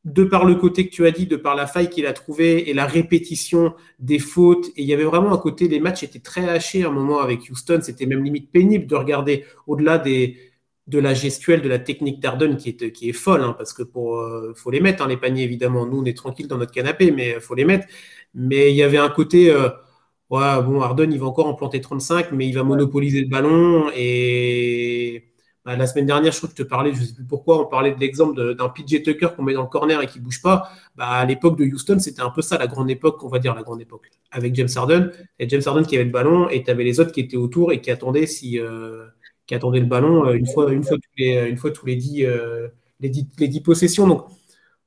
[0.06, 2.70] de par le côté que tu as dit, de par la faille qu'il a trouvée
[2.70, 6.20] et la répétition des fautes, et il y avait vraiment un côté, les matchs étaient
[6.20, 10.38] très hachés à un moment avec Houston, c'était même limite pénible de regarder au-delà des,
[10.88, 13.84] de la gestuelle, de la technique d'Arden qui est, qui est folle, hein, parce que
[13.84, 15.86] pour euh, faut les mettre, hein, les paniers, évidemment.
[15.86, 17.88] Nous, on est tranquille dans notre canapé, mais faut les mettre.
[18.36, 19.70] Mais il y avait un côté, euh,
[20.30, 23.90] ouais, bon, Arden, il va encore en planter 35, mais il va monopoliser le ballon.
[23.96, 25.32] Et
[25.66, 27.60] bah, la semaine dernière, je crois que je te parlais, je ne sais plus pourquoi,
[27.62, 30.24] on parlait de l'exemple d'un PJ Tucker qu'on met dans le corner et qui ne
[30.24, 30.70] bouge pas.
[30.96, 33.56] Bah, à l'époque de Houston, c'était un peu ça, la grande époque, on va dire
[33.56, 35.12] la grande époque, avec James Harden.
[35.40, 37.72] Et James Harden qui avait le ballon, et tu avais les autres qui étaient autour
[37.72, 38.60] et qui attendaient si.
[38.60, 39.08] Euh,
[39.48, 41.96] qui attendait le ballon euh, une fois, une fois tous les, une fois tous les
[41.96, 42.68] dix, euh,
[43.00, 44.08] les dix, les dix possessions.
[44.08, 44.26] Donc,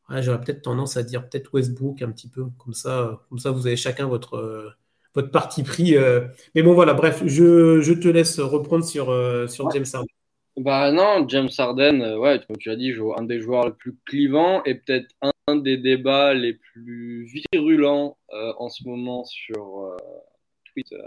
[0.08, 2.46] j'aurais peut-être tendance à dire peut-être Westbrook un petit peu.
[2.58, 4.70] Comme ça, comme ça, vous avez chacun votre, euh,
[5.14, 5.96] votre parti pris.
[6.54, 9.06] Mais bon, voilà, bref, je, je te laisse reprendre sur,
[9.48, 10.08] sur James Harden.
[10.56, 14.64] Bah non, James Harden, ouais, comme tu as dit, un des joueurs les plus clivants
[14.64, 15.06] et peut-être
[15.46, 19.96] un des débats les plus virulents en ce moment sur
[20.72, 21.04] Twitter.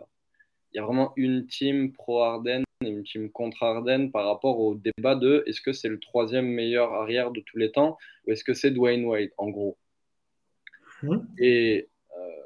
[0.71, 4.75] Il y a vraiment une team pro Harden une team contre Arden par rapport au
[4.75, 8.43] débat de est-ce que c'est le troisième meilleur arrière de tous les temps ou est-ce
[8.43, 9.77] que c'est Dwayne Wade, en gros.
[11.03, 11.17] Mmh.
[11.39, 12.41] Et euh,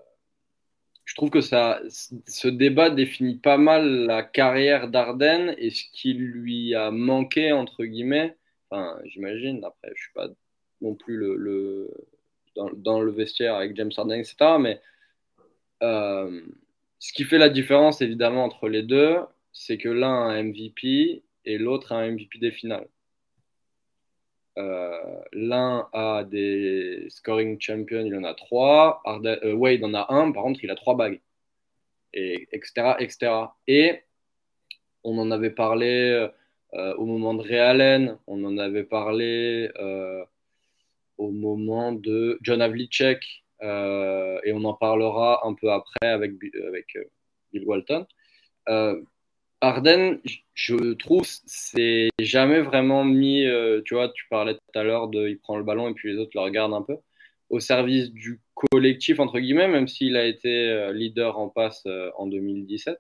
[1.06, 6.14] je trouve que ça, ce débat définit pas mal la carrière d'Arden et ce qui
[6.14, 8.36] lui a manqué, entre guillemets.
[8.70, 10.30] Enfin, j'imagine, après, je suis pas
[10.82, 11.92] non plus le,
[12.56, 14.36] dans, le vestiaire avec James Harden, etc.
[14.60, 14.82] Mais
[15.84, 16.42] euh,
[17.00, 19.18] ce qui fait la différence, évidemment, entre les deux,
[19.56, 22.88] c'est que l'un a un MVP et l'autre a un MVP des finales.
[24.58, 29.02] Euh, l'un a des scoring champions, il en a trois.
[29.08, 31.22] Euh, Wade en a un, par contre, il a trois bagues.
[32.14, 33.32] Et, etc., etc.
[33.68, 34.02] Et
[35.04, 36.28] on en avait parlé
[36.74, 39.70] euh, au moment de Ray Allen, on en avait parlé
[41.18, 46.34] au moment de John Havlicek, et on en parlera un peu après avec,
[46.68, 46.98] avec
[47.54, 48.06] Bill Walton.
[49.66, 50.20] Arden,
[50.54, 55.28] je trouve, c'est jamais vraiment mis, euh, tu vois, tu parlais tout à l'heure de
[55.28, 56.98] il prend le ballon et puis les autres le regardent un peu,
[57.50, 62.12] au service du collectif, entre guillemets, même s'il a été euh, leader en passe euh,
[62.16, 63.00] en 2017.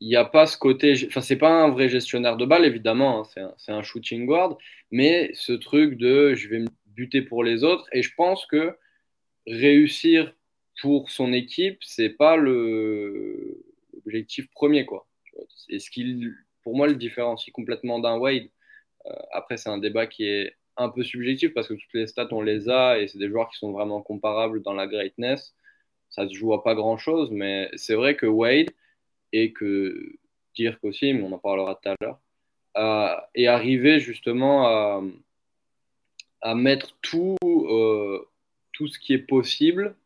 [0.00, 3.26] Il n'y a pas ce côté, enfin, c'est pas un vrai gestionnaire de balle, évidemment,
[3.36, 4.58] hein, c'est un, shooting guard,
[4.92, 8.76] mais ce truc de je vais me buter pour les autres, et je pense que
[9.48, 10.32] réussir
[10.80, 13.63] pour son équipe, c'est pas le
[14.06, 15.06] objectif premier, quoi.
[15.48, 16.24] C'est ce qui,
[16.62, 18.48] pour moi, le différencie complètement d'un Wade.
[19.06, 22.28] Euh, après, c'est un débat qui est un peu subjectif parce que toutes les stats,
[22.32, 25.54] on les a et c'est des joueurs qui sont vraiment comparables dans la greatness.
[26.10, 28.70] Ça se joue à pas grand chose, mais c'est vrai que Wade
[29.32, 30.16] et que
[30.54, 32.20] Dirk aussi, mais on en parlera tout à l'heure,
[32.76, 35.02] euh, est arrivé justement à,
[36.40, 38.28] à mettre tout, euh,
[38.72, 39.96] tout ce qui est possible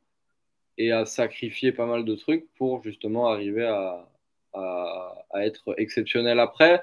[0.78, 4.08] et à sacrifier pas mal de trucs pour justement arriver à,
[4.54, 6.82] à, être exceptionnel après.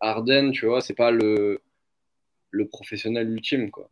[0.00, 1.60] Arden, tu vois, c'est pas le,
[2.50, 3.90] le professionnel ultime, quoi.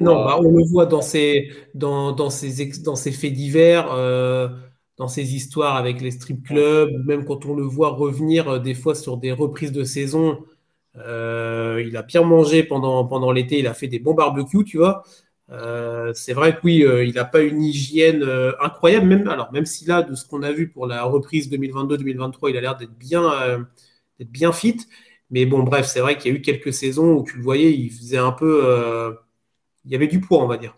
[0.00, 2.28] Non, bah, on le voit dans ces, dans, dans
[2.84, 4.48] dans ces faits divers, euh,
[4.96, 8.74] dans ces histoires avec les strip clubs, même quand on le voit revenir euh, des
[8.74, 10.44] fois sur des reprises de saison.
[10.96, 14.78] Euh, il a bien mangé pendant, pendant l'été, il a fait des bons barbecues, tu
[14.78, 15.04] vois.
[15.52, 19.52] Euh, c'est vrai que oui, euh, il n'a pas une hygiène euh, incroyable, même, alors,
[19.52, 22.76] même si là, de ce qu'on a vu pour la reprise 2022-2023, il a l'air
[22.76, 23.66] d'être bien,
[24.18, 24.78] bien fit.
[25.30, 27.72] Mais bon, bref, c'est vrai qu'il y a eu quelques saisons où tu le voyais,
[27.72, 29.16] il faisait un peu.
[29.84, 30.76] il y avait du poids, on va dire.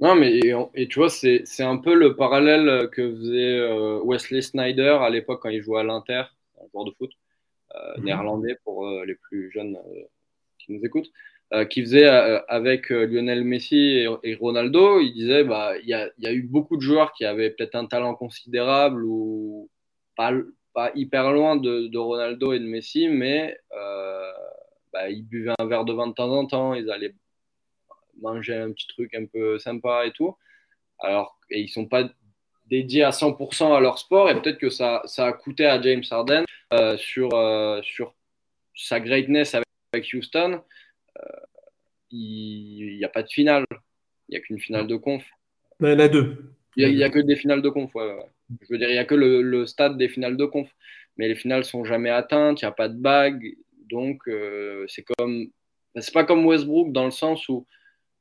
[0.00, 0.40] Non, mais
[0.74, 5.48] et, tu vois, c'est, un peu le parallèle que faisait Wesley Snyder à l'époque quand
[5.48, 6.24] il jouait à l'Inter,
[6.60, 7.10] un joueur de foot
[7.74, 8.04] mhm.
[8.04, 9.76] néerlandais pour les plus jeunes
[10.58, 11.10] qui nous écoutent.
[11.52, 16.32] Euh, qui faisait euh, avec euh, Lionel Messi et, Ronaldo, il disait bah y a,
[16.32, 19.70] eu beaucoup de joueurs qui avaient peut-être un talent considérable ou
[20.16, 20.32] pas,
[20.96, 23.56] hyper loin de, de, Ronaldo et de Messi, mais
[24.92, 27.14] bah, ils buvaient un verre de vin de temps en temps, ils allaient
[28.20, 30.36] manger un petit truc un peu sympa et tout.
[30.98, 32.08] Alors, et ils sont pas
[32.66, 36.02] dédiés à 100% à leur sport, et peut-être que ça, ça, a coûté à James
[36.10, 36.44] Harden
[36.96, 37.30] sur,
[37.84, 38.14] sur
[38.74, 40.62] sa greatness avec Houston
[42.10, 43.64] il n'y a pas de finale.
[44.28, 45.24] Il n'y a qu'une finale de conf.
[45.80, 46.52] Il y en a deux.
[46.76, 47.90] Il n'y a, que des finales de conf.
[47.94, 50.68] Je veux dire, il n'y a que le, stade des finales de conf.
[51.16, 53.56] Mais les finales sont jamais atteintes, il n'y a pas de bague.
[53.90, 55.48] Donc, euh, c'est comme.
[55.98, 57.66] C'est pas comme Westbrook dans le sens où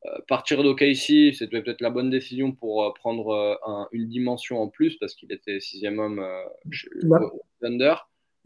[0.06, 3.60] euh, partir d'OKC, c'était peut-être la bonne décision pour euh, prendre
[3.92, 6.26] une dimension en plus parce qu'il était sixième homme
[7.62, 7.96] Thunder.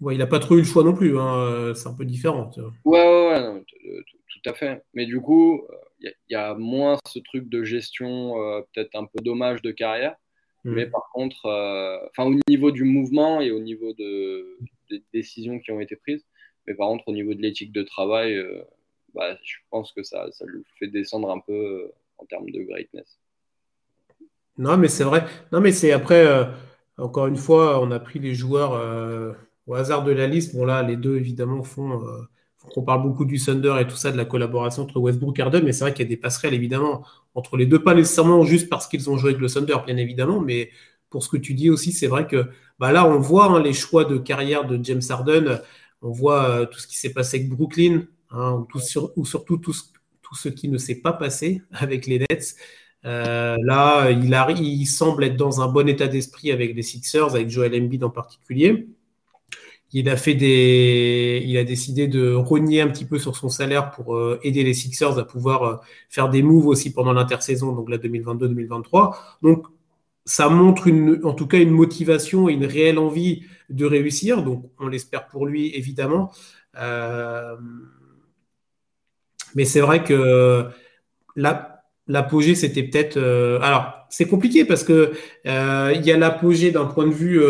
[0.02, 1.20] Ouais, il n'a pas trop eu le choix non plus.
[1.20, 1.74] Hein.
[1.76, 2.50] C'est un peu différent.
[2.86, 3.64] Ouais, ouais, ouais
[4.30, 4.84] tout à fait.
[4.94, 5.66] Mais du coup,
[6.00, 8.34] il y, a moins ce truc de gestion,
[8.74, 10.16] peut-être un peu dommage de carrière.
[10.64, 10.74] Mm.
[10.74, 11.46] Mais par contre,
[12.10, 14.58] enfin, au niveau du mouvement et au niveau de,
[14.90, 16.26] des décisions qui ont été prises,
[16.70, 18.62] mais par contre, au niveau de l'éthique de travail, euh,
[19.16, 22.62] bah, je pense que ça, ça lui fait descendre un peu euh, en termes de
[22.62, 23.20] greatness.
[24.58, 25.26] Non, mais c'est vrai.
[25.52, 26.46] Non, mais c'est après, euh,
[26.98, 30.56] encore une fois, on a pris les joueurs au hasard de la liste.
[30.56, 32.02] Bon, là, les deux, évidemment, font.
[32.76, 35.64] On parle beaucoup du Thunder et tout ça, de la collaboration entre Westbrook et Harden,
[35.64, 37.04] mais c'est vrai qu'il y a des passerelles, évidemment,
[37.36, 37.82] entre les deux.
[37.82, 40.70] Pas nécessairement juste parce qu'ils ont joué avec le Thunder, bien évidemment, mais
[41.10, 43.74] pour ce que tu dis aussi, c'est vrai que bah là, on voit hein, les
[43.74, 45.62] choix de carrière de James Harden.
[46.02, 48.66] On voit euh, tout ce qui s'est passé avec Brooklyn, hein,
[49.16, 52.56] ou, surtout tout ce, qui ne s'est pas passé avec les Nets.
[53.06, 57.50] Euh, là, il, il, semble être dans un bon état d'esprit avec les Sixers, avec
[57.50, 58.90] Joel Embiid en particulier.
[59.92, 63.92] Il a fait des, il a décidé de rogner un petit peu sur son salaire
[63.92, 67.98] pour euh, aider les Sixers à pouvoir faire des moves aussi pendant l'intersaison, donc la
[67.98, 69.16] 2022-2023.
[69.42, 69.66] Donc
[70.30, 74.44] ça montre une, en tout cas une motivation et une réelle envie de réussir.
[74.44, 76.32] Donc, on l'espère pour lui, évidemment.
[76.78, 77.56] Euh,
[79.56, 80.68] mais c'est vrai que
[82.08, 83.18] l'apogée, c'était peut-être.
[83.18, 85.14] Euh, alors, c'est compliqué parce que
[85.48, 87.42] euh, il y a l'apogée d'un point de vue.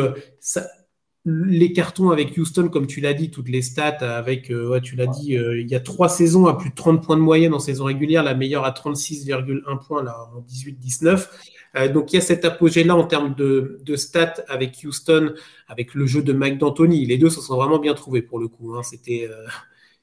[1.25, 4.51] Les cartons avec Houston, comme tu l'as dit, toutes les stats avec,
[4.83, 7.53] tu l'as dit, il y a trois saisons à plus de 30 points de moyenne
[7.53, 11.27] en saison régulière, la meilleure à 36,1 points là, en 18-19.
[11.75, 15.33] Euh, donc il y a cet apogée-là en termes de, stats avec Houston,
[15.67, 17.05] avec le jeu de Mike D'Antoni.
[17.05, 18.75] Les deux se sont vraiment bien trouvés pour le coup.
[18.75, 18.83] Hein.
[18.83, 19.45] C'était euh,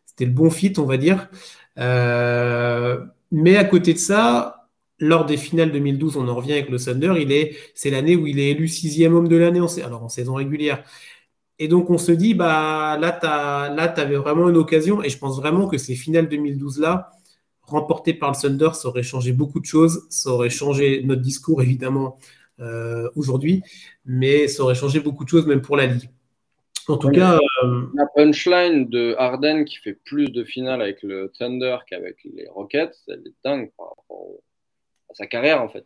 [0.04, 1.28] c'était le bon fit, on va dire.
[1.78, 4.55] Euh, mais à côté de ça,
[4.98, 8.26] lors des finales 2012, on en revient avec le Thunder, il est, c'est l'année où
[8.26, 10.82] il est élu sixième homme de l'année, en, alors en saison régulière.
[11.58, 15.36] Et donc on se dit, bah là, tu avais vraiment une occasion, et je pense
[15.38, 17.10] vraiment que ces finales 2012 là,
[17.66, 20.06] remporté par le Thunder, ça aurait changé beaucoup de choses.
[20.10, 22.18] Ça aurait changé notre discours, évidemment,
[22.60, 23.62] euh, aujourd'hui,
[24.04, 26.08] mais ça aurait changé beaucoup de choses, même pour la Ligue.
[26.88, 27.38] En tout cas.
[27.64, 32.46] Euh, la punchline de Harden qui fait plus de finales avec le Thunder qu'avec les
[32.48, 34.28] Rockets, elle est dingue par rapport
[35.16, 35.84] sa carrière, en fait.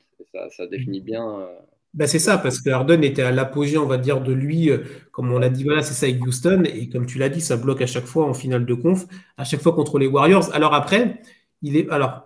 [0.50, 1.24] ça, définit bien.
[1.38, 1.46] Euh,
[1.94, 4.70] ben c'est ça, parce que Harden était à l'apogée, on va dire, de lui,
[5.12, 7.56] comme on l'a dit, voilà, c'est ça avec Houston, et comme tu l'as dit, ça
[7.56, 10.54] bloque à chaque fois en finale de conf, à chaque fois contre les Warriors.
[10.54, 11.20] Alors après,
[11.62, 12.24] il est, alors,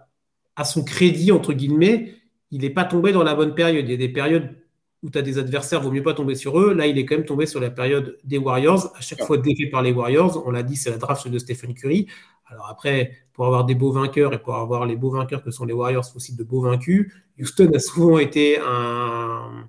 [0.57, 2.15] à son crédit, entre guillemets,
[2.51, 3.85] il n'est pas tombé dans la bonne période.
[3.87, 4.55] Il y a des périodes
[5.03, 6.73] où tu as des adversaires, vaut mieux pas tomber sur eux.
[6.73, 9.67] Là, il est quand même tombé sur la période des Warriors, à chaque fois défait
[9.67, 10.43] par les Warriors.
[10.47, 12.07] On l'a dit, c'est la draft de Stephen Curry.
[12.47, 15.65] Alors après, pour avoir des beaux vainqueurs et pour avoir les beaux vainqueurs que sont
[15.65, 17.13] les Warriors, il faut aussi de beaux vaincus.
[17.39, 19.69] Houston a souvent été un,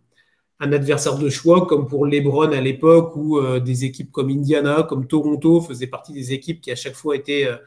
[0.59, 5.07] adversaire de choix, comme pour LeBron à l'époque, où euh, des équipes comme Indiana, comme
[5.07, 7.57] Toronto faisaient partie des équipes qui à chaque fois étaient, euh,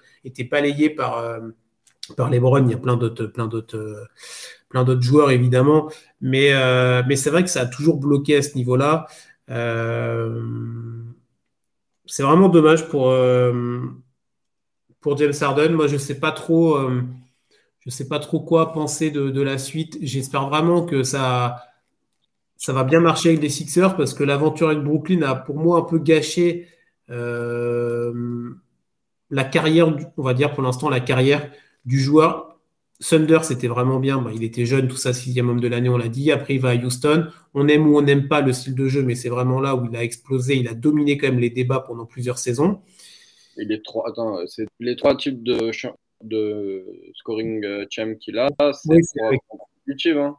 [0.51, 1.41] balayées par, euh,
[2.17, 4.09] par les il y a plein d'autres,
[5.01, 5.91] joueurs évidemment,
[6.21, 6.53] mais,
[7.07, 9.07] mais c'est vrai que ça a toujours bloqué à ce niveau-là.
[12.07, 13.13] C'est vraiment dommage pour,
[15.01, 15.73] pour James Harden.
[15.73, 15.97] Moi, je
[16.31, 16.79] trop,
[17.81, 19.99] je sais pas trop quoi penser de, la suite.
[20.03, 21.65] J'espère vraiment que ça,
[22.67, 25.83] va bien marcher avec les Sixers parce que l'aventure avec Brooklyn a pour moi un
[25.83, 26.69] peu gâché
[29.31, 31.51] la carrière, on va dire pour l'instant la carrière
[31.85, 32.49] du joueur.
[33.01, 34.21] Thunder, c'était vraiment bien.
[34.21, 36.33] Bah, il était jeune, tout ça, sixième homme de l'année, on l'a dit.
[36.33, 37.29] Après, il va à Houston.
[37.55, 39.87] On aime ou on n'aime pas le style de jeu, mais c'est vraiment là où
[39.87, 40.57] il a explosé.
[40.57, 42.81] Il a dominé quand même les débats pendant plusieurs saisons.
[43.59, 45.71] Et les trois, attends, c'est les trois types de,
[46.23, 46.85] de
[47.17, 49.01] scoring euh, champ qu'il a, c'est oui,
[50.17, 50.37] hein.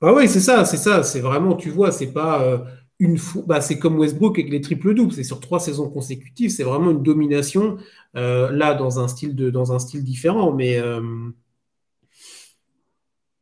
[0.00, 1.02] Ah oui, c'est ça, c'est ça.
[1.02, 2.42] C'est vraiment, tu vois, c'est pas.
[2.42, 2.58] Euh,
[3.00, 6.64] une bah, c'est comme Westbrook avec les triples doubles, c'est sur trois saisons consécutives, c'est
[6.64, 7.76] vraiment une domination
[8.16, 11.00] euh, là dans un style de dans un style différent, mais euh,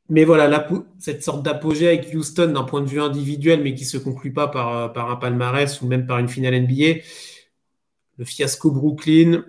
[0.08, 3.96] mais voilà cette sorte d'apogée avec Houston d'un point de vue individuel, mais qui se
[3.96, 7.00] conclut pas par par un palmarès ou même par une finale NBA.
[8.18, 9.44] Le fiasco Brooklyn,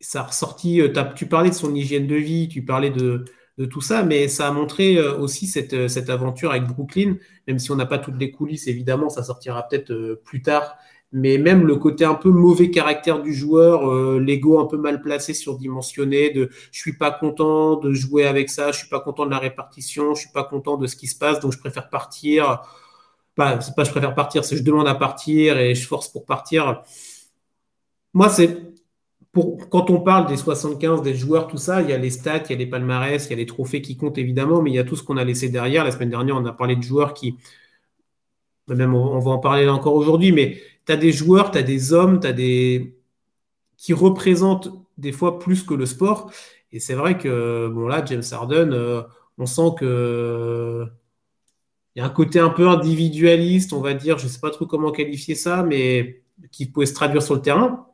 [0.00, 0.80] ça a ressorti.
[0.80, 3.24] Euh, tu parlais de son hygiène de vie, tu parlais de
[3.70, 7.58] tout ça, mais ça a montré euh, aussi cette, euh, cette aventure avec Brooklyn, même
[7.58, 10.76] si on n'a pas toutes les coulisses, évidemment, ça sortira peut-être plus tard,
[11.12, 15.32] mais même le côté un peu mauvais caractère du joueur, l'ego un peu mal placé,
[15.34, 19.30] surdimensionné, de je suis pas content de jouer avec ça, je suis pas content de
[19.30, 22.62] la répartition, je suis pas content de ce qui se passe, donc je préfère partir.
[23.36, 26.24] Pas, c'est pas je préfère partir, c'est je demande à partir et je force pour
[26.24, 26.82] partir.
[28.14, 28.64] Moi, c'est
[29.32, 32.44] pour, quand on parle des 75, des joueurs, tout ça, il y a les stats,
[32.48, 34.74] il y a les palmarès, il y a les trophées qui comptent évidemment, mais il
[34.74, 35.84] y a tout ce qu'on a laissé derrière.
[35.84, 37.36] La semaine dernière, on a parlé de joueurs qui,
[38.68, 41.92] même on va en parler encore aujourd'hui, mais tu as des joueurs, tu as des
[41.92, 42.96] hommes, tu as des
[43.76, 46.30] qui représentent des fois plus que le sport.
[46.72, 49.02] Et c'est vrai que bon là, James Harden, euh,
[49.38, 50.86] on sent que
[51.94, 54.50] il y a un côté un peu individualiste, on va dire, je ne sais pas
[54.50, 57.86] trop comment qualifier ça, mais qui pouvait se traduire sur le terrain,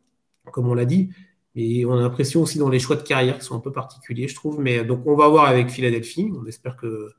[0.50, 1.10] comme on l'a dit.
[1.56, 4.28] Et on a l'impression aussi dans les choix de carrière qui sont un peu particuliers,
[4.28, 4.60] je trouve.
[4.60, 6.30] Mais donc on va voir avec Philadelphie.
[6.40, 7.10] On espère que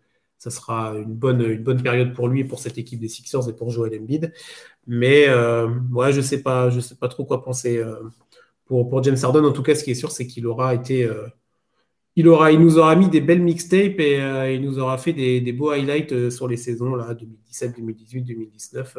[0.41, 3.53] ça sera une bonne, une bonne période pour lui, pour cette équipe des Sixers et
[3.55, 4.33] pour Joel Embiid.
[4.87, 5.69] Mais euh,
[6.11, 7.95] je ne sais, pas, sais pas trop quoi penser euh,
[8.65, 9.45] pour, James Harden.
[9.45, 11.03] En tout cas, ce qui est sûr, c'est qu'il aura été.
[11.03, 11.27] Euh,
[12.15, 15.13] il, aura, il nous aura mis des belles mixtapes et euh, il nous aura fait
[15.13, 18.97] des, des beaux highlights sur les saisons là, 2017, 2018, 2019.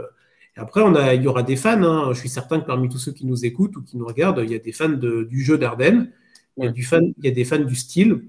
[0.57, 1.83] Et après, on a, il y aura des fans.
[1.83, 2.13] Hein.
[2.13, 4.51] Je suis certain que parmi tous ceux qui nous écoutent ou qui nous regardent, il
[4.51, 6.11] y a des fans de, du jeu d'Arden.
[6.59, 8.25] Il, du fan, il y a des fans du style.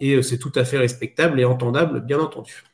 [0.00, 2.64] Et euh, c'est tout à fait respectable et entendable, bien entendu.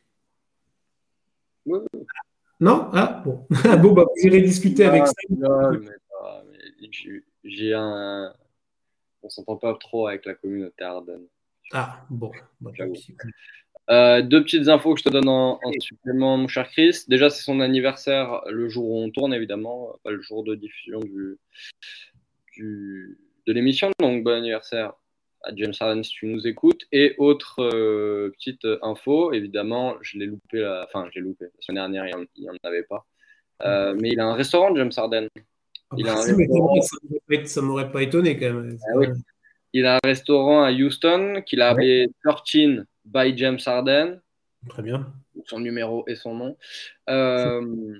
[1.66, 2.88] Non?
[2.92, 3.46] Ah, bon.
[3.80, 5.12] bon, bah, vous irez discuter avec ça.
[7.44, 8.32] J'ai un.
[9.22, 11.20] On s'entend pas trop avec la communauté Arden.
[11.72, 12.32] Ah, bon.
[12.60, 12.72] Bah,
[13.90, 17.00] euh, deux petites infos que je te donne en, supplément, mon cher Chris.
[17.08, 21.00] Déjà, c'est son anniversaire le jour où on tourne, évidemment, pas le jour de diffusion
[21.00, 21.38] du,
[22.52, 23.90] du de l'émission.
[24.00, 24.92] Donc, bon anniversaire
[25.44, 26.82] à James Harden si tu nous écoutes.
[26.92, 30.84] Et autre euh, petite info, évidemment, je l'ai loupé, la...
[30.86, 31.46] enfin, je l'ai loupé.
[31.46, 33.04] La semaine dernière, il n'y en, avait pas.
[33.64, 35.28] Euh, mais il a un restaurant, James Harden.
[35.90, 36.80] Ah il a un restaurant...
[37.44, 38.76] Ça m'aurait pas étonné quand même.
[38.94, 39.12] Ah
[39.72, 44.20] il a un restaurant à Houston qu'il a appelé 13 by James Harden.
[44.68, 45.12] Très bien.
[45.46, 46.56] Son numéro et son nom.
[47.08, 47.98] Euh,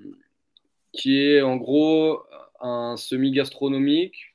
[0.93, 2.23] qui est en gros
[2.61, 4.35] un semi-gastronomique.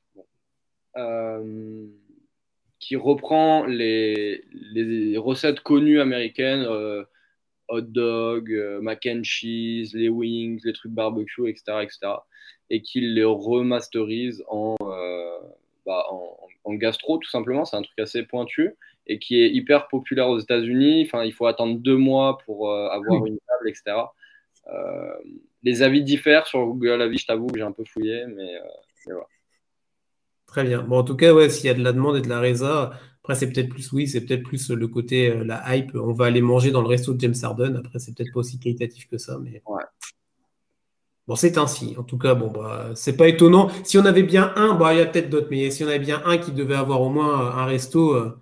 [0.97, 1.85] Euh,
[2.79, 7.03] qui reprend les, les, recettes connues américaines, euh,
[7.67, 11.99] hot dog, mac and cheese, les wings, les trucs barbecue, etc., etc.,
[12.69, 14.75] et qui les remasterise en,
[15.85, 17.65] bah, en, en, gastro, tout simplement.
[17.65, 18.75] C'est un truc assez pointu
[19.07, 21.03] et qui est hyper populaire aux États-Unis.
[21.05, 23.97] Enfin, il faut attendre deux mois pour avoir une table, etc.
[25.63, 28.59] les avis diffèrent sur Google Avis, je t'avoue que j'ai un peu fouillé, mais,
[29.05, 29.27] mais voilà.
[30.47, 30.81] Très bien.
[30.81, 32.93] Bon, en tout cas, ouais, s'il y a de la demande et de la résa,
[33.27, 35.93] après, c'est peut-être plus, oui, c'est peut-être plus le côté, euh, la hype.
[35.95, 37.75] On va aller manger dans le resto de James Harden.
[37.75, 39.61] Après, c'est peut-être pas aussi qualitatif que ça, mais.
[41.27, 41.95] Bon, c'est ainsi.
[41.97, 43.69] En tout cas, bon, bah, c'est pas étonnant.
[43.83, 45.99] Si on avait bien un, bah, il y a peut-être d'autres, mais si on avait
[45.99, 48.39] bien un qui devait avoir au moins un resto, euh,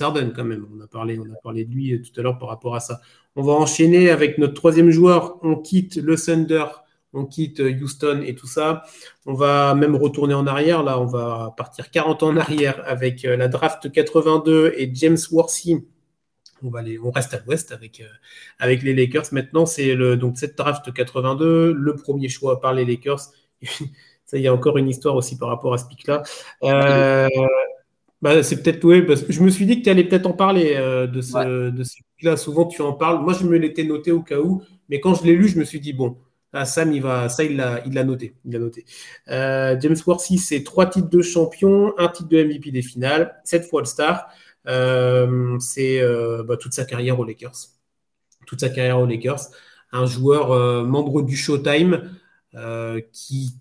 [0.00, 0.66] Harden, quand même.
[0.74, 3.00] On a parlé, on a parlé de lui tout à l'heure par rapport à ça.
[3.36, 5.38] On va enchaîner avec notre troisième joueur.
[5.42, 6.64] On quitte le Thunder
[7.12, 8.84] on quitte Houston et tout ça.
[9.26, 10.82] On va même retourner en arrière.
[10.82, 15.18] Là, on va partir 40 ans en arrière avec euh, la draft 82 et James
[15.30, 15.84] Worthy.
[16.62, 18.08] On, va aller, on reste à l'ouest avec, euh,
[18.58, 19.26] avec les Lakers.
[19.32, 23.20] Maintenant, c'est le, donc cette draft 82, le premier choix par les Lakers.
[24.24, 26.22] ça, il y a encore une histoire aussi par rapport à ce pic-là.
[26.64, 27.28] Euh,
[28.22, 30.32] bah, c'est peut-être oui, parce que je me suis dit que tu allais peut-être en
[30.32, 32.36] parler de ce, de ce pic-là.
[32.36, 33.22] Souvent, tu en parles.
[33.22, 35.64] Moi, je me l'étais noté au cas où, mais quand je l'ai lu, je me
[35.64, 36.16] suis dit bon,
[36.52, 38.34] ah, Sam, il va, ça, il l'a, il l'a noté.
[38.44, 38.84] Il l'a noté.
[39.28, 43.64] Euh, James Worthy, c'est trois titres de champion, un titre de MVP des finales, sept
[43.68, 44.26] fois le star.
[44.26, 47.68] Euh, c'est euh, bah, toute sa carrière aux Lakers.
[48.46, 49.40] Toute sa carrière aux Lakers.
[49.92, 52.16] Un joueur membre du Showtime
[53.12, 53.54] qui,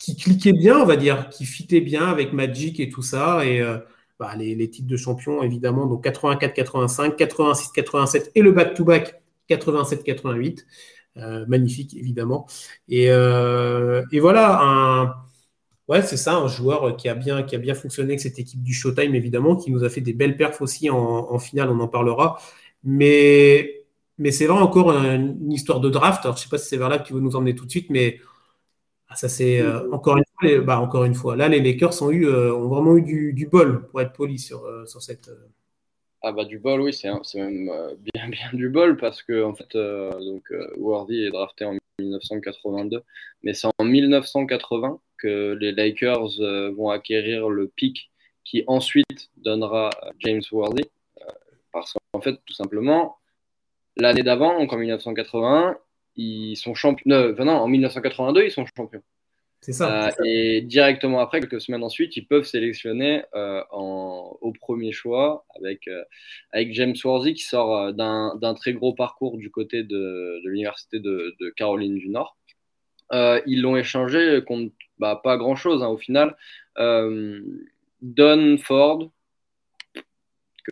[0.00, 3.44] qui cliquait bien, on va dire, qui fitait bien avec Magic et tout ça.
[3.44, 3.62] Et
[4.18, 10.64] bah, les, les, titres de champion, évidemment, donc 84-85, 86-87 et le back-to-back 87-88.
[11.18, 12.46] Euh, magnifique évidemment.
[12.88, 15.14] Et, euh, et voilà, un,
[15.88, 18.62] ouais, c'est ça, un joueur qui a, bien, qui a bien fonctionné avec cette équipe
[18.62, 21.88] du Showtime évidemment, qui nous a fait des belles perfs aussi en, finale, on en
[21.88, 22.38] parlera.
[22.84, 23.84] Mais,
[24.18, 26.24] mais c'est vraiment encore une, histoire de draft.
[26.24, 27.70] Alors je sais pas si c'est vers là que tu veux nous emmener tout de
[27.70, 28.20] suite, mais
[29.08, 31.36] ah, ça c'est euh, encore une fois, bah, encore une fois.
[31.36, 34.64] Là, les Lakers ont eu, ont vraiment eu du, du, bol pour être poli sur,
[34.86, 35.30] sur cette
[36.22, 39.54] ah bah du bol, oui, c'est même euh, bien bien du bol parce que en
[39.54, 43.02] fait, euh, donc euh, Worthy est drafté en 1982,
[43.42, 46.38] mais c'est en 1980 que les Lakers
[46.76, 48.10] vont acquérir le pic
[48.44, 49.90] qui ensuite donnera
[50.20, 50.88] James Worthy,
[51.72, 53.18] parce qu'en fait, tout simplement,
[53.96, 55.76] l'année d'avant, donc en 1981,
[56.16, 57.04] ils sont champions.
[57.06, 59.02] non, en 1982, ils sont champions.
[59.60, 65.44] C'est ça, Et directement après, quelques semaines ensuite, ils peuvent sélectionner en, au premier choix
[65.56, 65.88] avec,
[66.52, 71.34] avec James Worthy qui sort d'un très gros parcours du côté de, de l'université de,
[71.40, 72.36] de, Caroline du Nord.
[73.12, 76.36] ils l'ont échangé contre bah, pas grand-chose hein, au final.
[78.00, 79.10] Don Ford,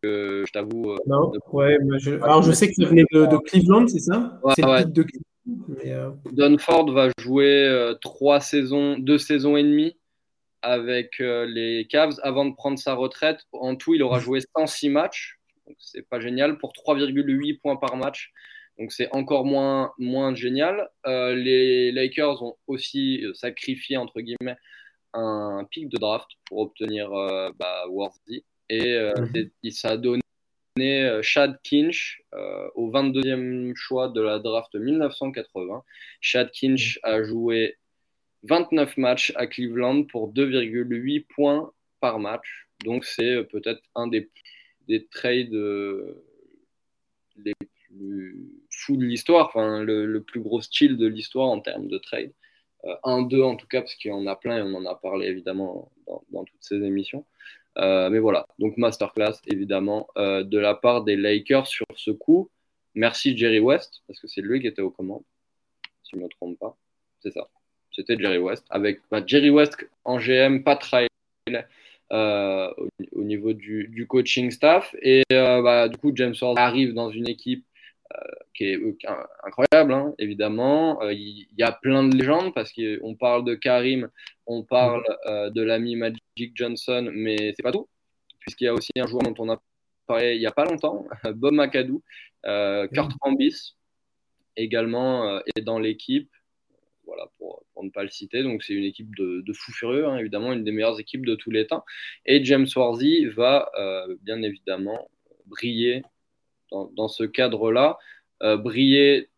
[0.03, 0.93] que je t'avoue.
[0.93, 2.15] Euh, non, ouais, je...
[2.17, 4.39] alors je sais que ça venait de, Cleveland, c'est ça?
[4.43, 4.85] Ouais, ouais.
[4.85, 5.05] De...
[5.85, 9.97] Euh, Don Ford va jouer euh, trois saisons, deux saisons et demie
[10.63, 13.47] avec les Cavs avant de prendre sa retraite.
[13.53, 17.97] En tout, il aura joué 106 matchs, donc c'est pas génial, pour 3,8 points par
[17.97, 18.33] match.
[18.79, 20.89] Donc c'est encore moins, moins génial.
[21.07, 24.57] les Lakers ont aussi sacrifié, entre guillemets,
[25.15, 27.11] un pic de draft pour obtenir
[27.59, 28.45] bah, Worthy.
[28.69, 29.71] Et euh, mhm.
[29.71, 30.21] ça a donné
[30.79, 35.83] euh, Chad Kinch euh, au 22e choix de la draft 1980.
[36.21, 37.11] Chad Kinch mhm.
[37.11, 37.77] a joué
[38.43, 42.69] 29 matchs à Cleveland pour 2,8 points par match.
[42.85, 44.31] Donc c'est peut-être un des,
[44.89, 45.55] des trades
[47.37, 47.53] les
[48.71, 52.33] fous de l'histoire, enfin le, plus gros style de l'histoire en termes de trade.
[53.05, 54.95] un, deux en tout cas, parce qu'il y en a plein et on en a
[54.95, 55.91] parlé évidemment
[56.31, 57.25] dans, toutes ces émissions.
[57.79, 62.51] Euh, mais voilà, donc masterclass évidemment euh, de la part des Lakers sur ce coup.
[62.95, 65.25] Merci Jerry West, parce que c'est lui qui était aux commandes,
[66.03, 66.77] si je ne me trompe pas.
[67.21, 67.49] C'est ça,
[67.93, 68.65] c'était Jerry West.
[68.71, 71.09] Avec bah, Jerry West en GM, pas Riley
[72.13, 72.73] euh,
[73.13, 74.95] au, niveau du, coaching staff.
[75.03, 77.67] Et bah, du coup, James Harden arrive dans une équipe
[78.55, 78.81] qui est
[79.45, 81.01] incroyable, hein, évidemment.
[81.11, 84.09] Il y, a plein de légendes parce qu'on parle de Karim,
[84.47, 87.89] on parle de l'ami Magic Johnson, mais c'est pas tout,
[88.41, 89.61] puisqu'il y a aussi un joueur dont on a
[90.07, 92.03] parlé il n'y a pas longtemps, Bob McAdoo,
[92.47, 93.75] euh, Kurt Rambis
[94.57, 96.31] également euh, est dans l'équipe.
[97.05, 98.43] Voilà, pour, ne pas le citer.
[98.43, 101.37] Donc, c'est une équipe de, de fous furieux, hein, évidemment, une des meilleures équipes de
[101.37, 101.85] tous les temps.
[102.25, 105.09] Et James Worthy va euh, bien évidemment
[105.47, 106.03] briller
[106.71, 107.99] dans, ce cadre-là.
[108.41, 109.29] briller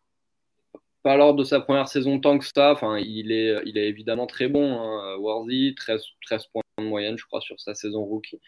[1.03, 2.71] pas lors de sa première saison tant que ça.
[2.71, 7.17] Enfin, il est, il est évidemment très bon, hein, Worthy, 13, 13 points de moyenne,
[7.17, 8.39] je crois, sur sa saison rookie.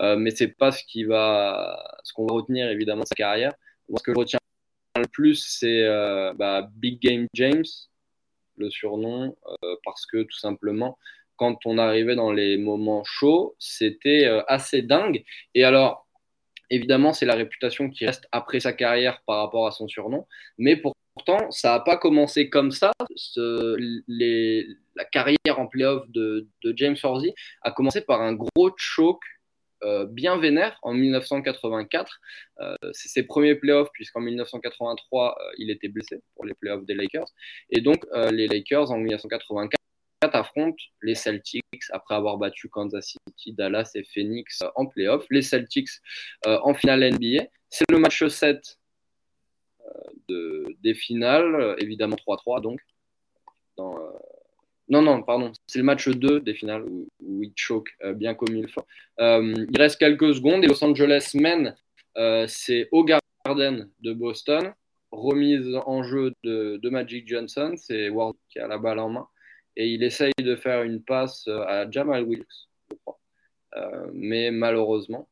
[0.00, 3.52] Euh, mais c'est pas ce qui va, ce qu'on va retenir évidemment de sa carrière.
[3.94, 4.38] ce que je retiens
[4.96, 7.64] le plus, c'est euh, bah, Big Game James,
[8.56, 10.98] le surnom, euh, parce que tout simplement,
[11.36, 15.24] quand on arrivait dans les moments chauds, c'était assez dingue.
[15.54, 16.06] Et alors,
[16.70, 20.26] évidemment, c'est la réputation qui reste après sa carrière par rapport à son surnom,
[20.58, 22.92] mais pour Pourtant, ça n'a pas commencé comme ça.
[23.36, 29.24] la carrière en playoff de, de James Horsey a commencé par un gros choke
[29.82, 32.20] euh, bien vénère en 1984.
[32.60, 36.94] Euh, c'est ses premiers playoffs, puisqu'en 1983, euh, il était blessé pour les playoffs des
[36.94, 37.28] Lakers.
[37.70, 39.80] Et donc, les Lakers, en 1984,
[40.22, 45.24] affrontent les Celtics après avoir battu Kansas City, Dallas et Phoenix en playoff.
[45.30, 45.88] Les Celtics
[46.44, 47.44] en finale NBA.
[47.68, 48.78] C'est le match 7
[50.28, 52.80] des finales, évidemment 3-3 donc.
[53.80, 54.12] Euh,
[54.88, 57.08] non, non, pardon, c'est le match 2 des finales où,
[57.42, 58.82] il choke euh, bien comme il faut.
[59.20, 61.76] Euh, il reste quelques secondes et Los Angeles mène.
[62.48, 64.72] c'est au Garden de Boston,
[65.12, 69.28] remise en jeu de, Magic Johnson, c'est Ward qui a la balle en main
[69.80, 73.18] et il essaye de faire une passe à Jamal Wilkes, je crois.
[74.12, 75.28] mais malheureusement,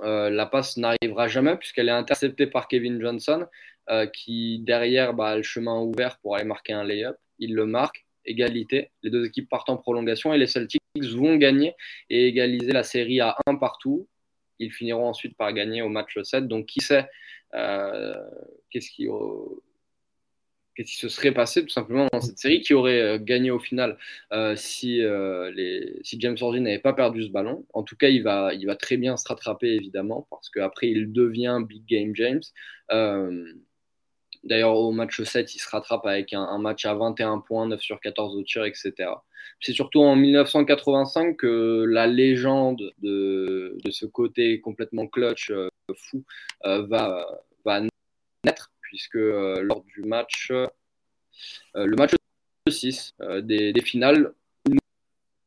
[0.00, 3.46] euh, la passe n'arrivera jamais puisqu'elle est interceptée par Kevin Johnson
[3.90, 7.16] euh, qui derrière bah, a le chemin ouvert pour aller marquer un lay-up.
[7.38, 8.90] Il le marque, égalité.
[9.02, 10.80] Les deux équipes partent en prolongation et les Celtics
[11.14, 11.74] vont gagner
[12.10, 14.08] et égaliser la série à un partout.
[14.58, 16.48] Ils finiront ensuite par gagner au match 7.
[16.48, 17.08] Donc qui sait
[17.54, 18.14] euh,
[18.70, 19.08] qu'est-ce qui
[20.74, 23.58] qu'est-ce qui se serait passé tout simplement dans cette série qui aurait euh, gagné au
[23.58, 23.98] final
[24.32, 25.52] euh, si, euh,
[26.02, 27.66] si James Harden n'avait pas perdu ce ballon.
[27.72, 31.84] En tout cas, il va, très bien se rattraper évidemment parce qu'après il devient Big
[31.86, 32.42] Game James.
[34.44, 38.00] D'ailleurs, au match 7, il se rattrape avec un, match à 21 points, 9 sur
[38.00, 38.92] 14 au tir, etc.
[39.60, 45.52] C'est surtout en 1985 que la légende de, ce côté complètement clutch,
[45.94, 46.24] fou,
[46.64, 47.24] va
[48.44, 50.66] naître puisque euh, lors du match, euh,
[51.74, 52.12] le match
[52.68, 54.34] 6 euh, des, finales,
[54.68, 54.78] une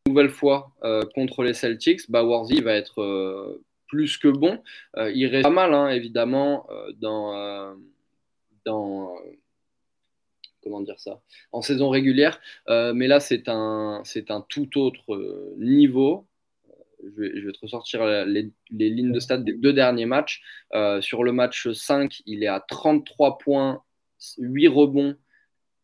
[0.08, 0.72] nouvelle fois
[1.14, 4.64] contre les Celtics, bah, Warzy va être plus que bon.
[4.98, 6.68] il reste pas mal, hein, évidemment,
[6.98, 7.76] dans,
[8.66, 9.16] dans
[10.64, 11.22] comment dire ça,
[11.52, 12.42] en saison régulière.
[12.68, 16.26] mais là, c'est un, c'est un tout autre niveau
[17.16, 20.42] je vais, te ressortir les, lignes de stade des deux derniers matchs.
[20.74, 23.84] Euh, sur le match 5, il est à 33 points,
[24.38, 25.16] 8 rebonds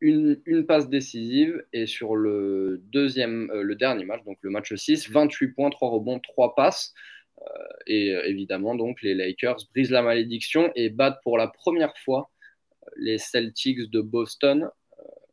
[0.02, 5.10] une, passe décisive et sur le deuxième, euh, le dernier match, donc le match 6,
[5.10, 6.94] 28 points, 3 rebonds, 3 passes.
[7.40, 7.44] Euh,
[7.88, 12.30] et évidemment, donc les Lakers brisent la malédiction et battent pour la première fois
[12.98, 14.70] les Celtics de Boston.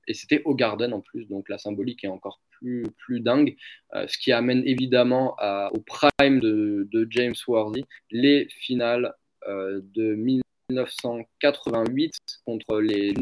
[0.09, 3.57] Et c'était au Garden en plus, donc la symbolique est encore plus, plus dingue.
[3.95, 5.37] ce qui amène évidemment
[5.73, 9.15] au prime de, James Worthy, les finales
[9.47, 12.13] de 1988
[12.45, 13.15] contre les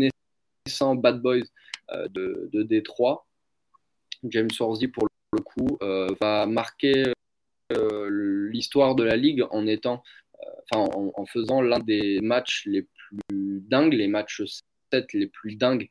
[0.97, 1.45] Bad Boys
[1.93, 3.27] euh, de, de Détroit.
[4.25, 7.13] James Worthy, pour le coup, euh, va marquer
[7.73, 10.03] euh, l'histoire de la ligue en étant,
[10.73, 14.43] en, faisant l'un des matchs les plus dingues, les matchs
[14.93, 15.91] 7 les plus dingues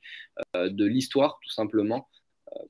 [0.56, 2.08] de l'histoire, tout simplement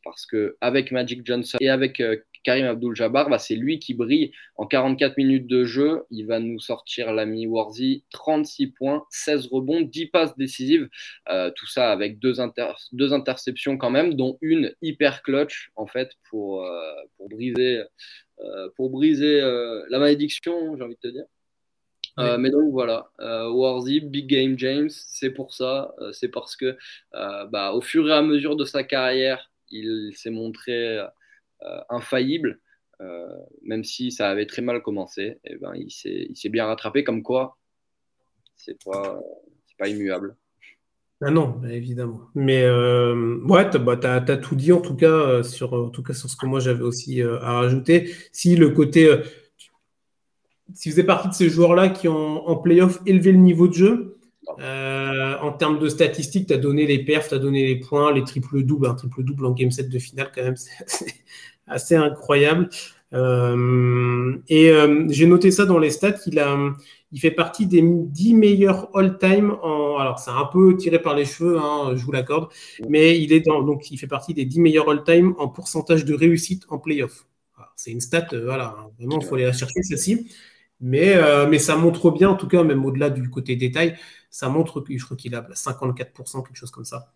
[0.03, 2.01] parce que avec Magic Johnson et avec
[2.45, 4.32] Karim Abdul-Jabbar, bah, c'est lui qui brille.
[4.55, 9.82] En 44 minutes de jeu, il va nous sortir l'ami Warzy, 36 points, 16 rebonds,
[9.82, 10.88] 10 passes décisives.
[11.30, 16.63] Euh, tout ça avec deux, interceptions quand même, dont une hyper clutch en fait pour,
[16.63, 17.84] euh, pour briser,
[18.39, 19.41] euh, pour briser
[19.89, 21.26] la malédiction, j'ai envie de te dire.
[22.18, 26.78] Mais donc voilà, Warzy, Big Game James, c'est pour ça, c'est parce que
[27.11, 31.05] bah, au fur et à mesure de sa carrière, il s'est montré
[31.63, 32.59] euh, infaillible,
[33.01, 33.28] euh,
[33.63, 37.24] même si ça avait très mal commencé, et eh ben, il s'est bien rattrapé, comme
[37.24, 37.57] quoi
[38.57, 39.20] c'est pas,
[39.80, 40.36] pas immuable.
[41.22, 42.22] Ah non, bah, évidemment.
[42.36, 46.13] Mais euh, ouais, tu as, bah, tout dit en tout cas, sur, en tout cas
[46.13, 48.11] sur ce que moi j'avais aussi à rajouter.
[48.32, 49.22] Si le côté.
[50.74, 53.74] Si vous êtes partie de ces joueurs-là qui ont en playoff élevé le niveau de
[53.74, 58.13] jeu, en termes de statistiques, tu as donné les perfs, tu as donné les points,
[58.13, 58.88] les triples-doubles.
[58.88, 60.55] Un triple-double en game set de finale, quand même,
[60.86, 61.16] c'est
[61.68, 62.70] assez incroyable.
[63.13, 66.57] Euh, et euh, j'ai noté ça dans les stats, il, a,
[67.11, 69.97] il fait partie des 10 meilleurs all-time en.
[69.97, 72.49] Alors, c'est un peu tiré par les cheveux, hein, je vous l'accorde,
[72.89, 76.13] mais il, est dans, donc, il fait partie des 10 meilleurs all-time en pourcentage de
[76.13, 77.26] réussite en playoff.
[77.78, 80.30] C'est une stat, euh, voilà, hein, vraiment, il faut aller la chercher, celle-ci.
[80.82, 81.15] Mais,
[81.49, 83.97] mais ça montre bien, en tout cas, même au-delà du côté détail,
[84.30, 87.13] ça montre que je crois qu'il a 54%, quelque chose comme ça.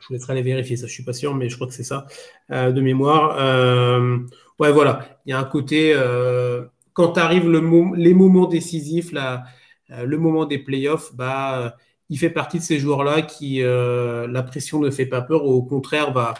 [0.00, 1.84] Je vous laisserai aller vérifier ça, je suis pas sûr, mais je crois que c'est
[1.84, 2.06] ça
[2.50, 3.36] euh, de mémoire.
[3.38, 4.18] Euh,
[4.58, 7.60] ouais, voilà, il y a un côté euh, quand arrive le
[7.96, 11.76] les moments décisifs, le moment des playoffs, bah,
[12.08, 16.12] il fait partie de ces joueurs-là qui la pression ne fait pas peur, au contraire
[16.12, 16.34] va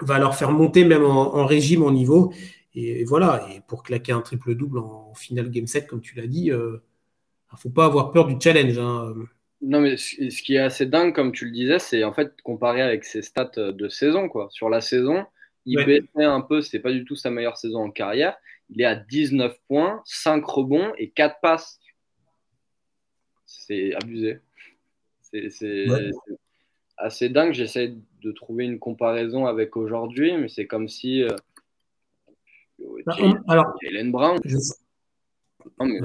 [0.00, 2.32] va leur faire monter même en, régime en niveau.
[2.74, 6.26] Et, voilà, et pour claquer un triple double en, finale game 7, comme tu l'as
[6.26, 6.80] dit, il ne
[7.56, 8.78] faut pas avoir peur du challenge.
[8.78, 9.14] Hein.
[9.60, 12.82] Non, mais ce qui est assez dingue, comme tu le disais, c'est en fait comparé
[12.82, 14.28] avec ses stats de saison.
[14.28, 14.48] Quoi.
[14.50, 15.24] Sur la saison,
[15.66, 18.36] il baissait un peu, c'est pas du tout sa meilleure saison en carrière.
[18.70, 21.80] Il est à 19 points, 5 rebonds et 4 passes.
[23.46, 24.40] C'est abusé.
[25.20, 25.88] C'est
[26.96, 27.52] assez dingue.
[27.52, 31.22] J'essaie de trouver une comparaison avec aujourd'hui, mais c'est comme si.
[31.22, 31.34] Euh,
[33.06, 33.16] bah,
[33.48, 33.74] alors,
[34.06, 34.38] Brown.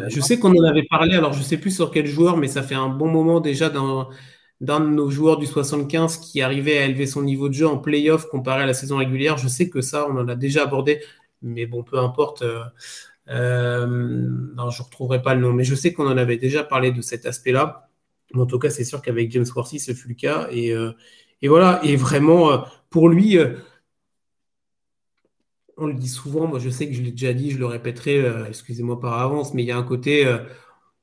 [0.10, 2.48] Je sais qu'on en avait parlé, alors je ne sais plus sur quel joueur, mais
[2.48, 4.08] ça fait un bon moment déjà d'un,
[4.62, 7.78] d'un de nos joueurs du 75 qui arrivait à élever son niveau de jeu en
[7.78, 9.38] playoff comparé à la saison régulière.
[9.38, 11.02] Je sais que ça, on en a déjà abordé,
[11.42, 12.42] mais bon, peu importe.
[12.42, 12.64] Euh,
[13.30, 16.64] euh, non, je ne retrouverai pas le nom, mais je sais qu'on en avait déjà
[16.64, 17.90] parlé de cet aspect-là.
[18.36, 20.48] En tout cas, c'est sûr qu'avec James Worthy, ce fut le cas.
[20.52, 20.92] Et, euh,
[21.42, 23.38] et voilà, et vraiment, pour lui,
[25.84, 28.18] on le dit souvent, moi je sais que je l'ai déjà dit, je le répéterai,
[28.20, 30.40] euh, excusez-moi par avance, mais il y a un côté, euh,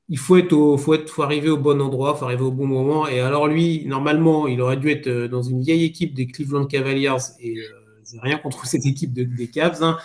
[0.09, 0.77] il faut être au,
[1.21, 3.07] arriver au bon endroit, faut arriver au bon moment.
[3.07, 6.65] Et alors lui, normalement, il aurait dû être euh, dans une vieille équipe des Cleveland
[6.65, 7.55] Cavaliers et
[8.21, 9.81] rien contre cette équipe des Cavs.
[9.81, 9.97] Hein.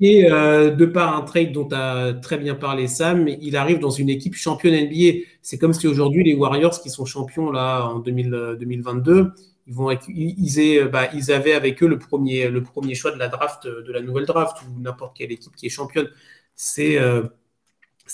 [0.00, 3.90] Et de par un trade dont tu as très bien parlé Sam, il arrive dans
[3.90, 5.20] une équipe championne NBA.
[5.40, 9.32] C'est comme si aujourd'hui les Warriors qui sont champions là en 2022
[9.66, 14.26] ils, bah, ils, avaient avec eux le premier, choix de la draft, de la nouvelle
[14.26, 16.08] draft, ou n'importe quelle équipe qui est championne.
[16.54, 17.22] C'est euh,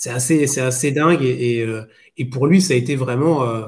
[0.05, 1.23] assez, assez dingue.
[1.23, 1.83] Et, euh,
[2.31, 3.67] pour lui, ça a été vraiment, euh,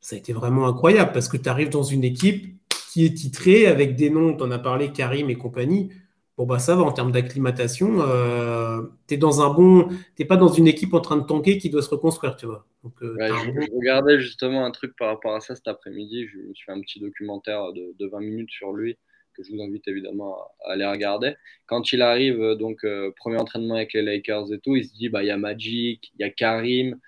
[0.00, 2.56] ça a été vraiment incroyable parce que tu arrives dans une équipe
[2.92, 5.90] qui est titrée avec des noms, tu en as parlé, Karim et compagnie.
[6.36, 8.02] Bon, bah ça va en termes d'acclimatation.
[8.02, 9.88] Euh, tu es dans un bon.
[10.16, 12.66] T'es pas dans une équipe en train de tanker qui doit se reconstruire, tu vois.
[12.84, 16.26] Donc, euh, je, regardais justement un truc par rapport à ça cet après-midi.
[16.26, 18.98] Je me suis fait un petit documentaire de, de, 20 minutes sur lui
[19.34, 21.34] que je vous invite évidemment à, aller regarder.
[21.66, 24.92] Quand il arrive, euh, donc, euh, premier entraînement avec les Lakers et tout, il se
[24.92, 26.98] dit bah, il y a Magic, il y a Karim.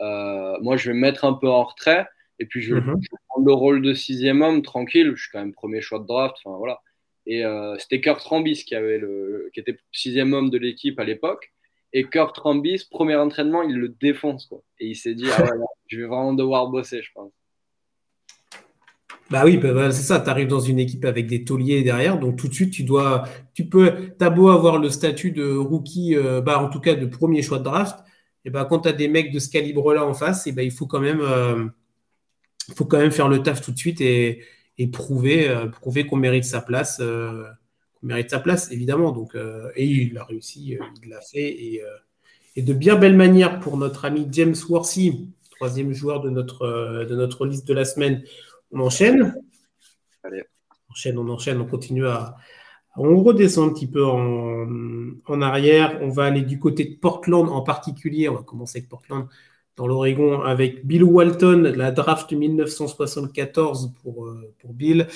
[0.00, 2.06] moi, je vais me mettre un peu en retrait
[2.38, 2.96] et puis je, mm-hmm.
[3.02, 5.12] je vais prendre le rôle de sixième homme tranquille.
[5.14, 6.36] Je suis quand même premier choix de draft.
[6.42, 6.80] Enfin, voilà.
[7.30, 11.04] Et euh, c'était Kurt Rambis qui, avait le, qui était sixième homme de l'équipe à
[11.04, 11.52] l'époque.
[11.92, 14.52] Et Kurt Rambis, premier entraînement, il le défonce.
[14.80, 15.44] Et il s'est dit, ah
[15.86, 17.30] je vais vraiment devoir bosser, je pense.
[19.30, 20.18] Bah oui, bah, c'est ça.
[20.18, 23.28] Tu arrives dans une équipe avec des tauliers derrière, donc tout de suite, tu dois,
[23.54, 27.06] tu peux, t'as beau avoir le statut de rookie, euh, bah en tout cas de
[27.06, 27.96] premier choix de draft,
[28.44, 30.72] et bah quand tu as des mecs de ce calibre-là en face, et bah, il
[30.72, 31.68] faut quand même, euh,
[32.74, 34.42] faut quand même faire le taf tout de suite et,
[34.86, 39.12] prouver, euh, prouver qu'on mérite sa place, qu'on mérite sa place évidemment.
[39.12, 39.36] Donc,
[39.76, 41.82] et il a réussi, il l'a fait et,
[42.56, 47.14] et, de bien belle manière pour notre ami James Worthy, troisième joueur de notre, de
[47.14, 48.22] notre liste de la semaine.
[48.72, 49.34] On enchaîne?
[50.22, 50.44] Allez.
[50.88, 52.36] On enchaîne, on enchaîne, on continue à.
[52.96, 55.98] On redescend un petit peu en, arrière.
[56.02, 58.28] On va aller du côté de Portland en particulier.
[58.28, 59.28] On va commencer avec Portland
[59.80, 65.06] dans l'Oregon avec Bill Walton, la draft 1974 pour, euh, pour Bill.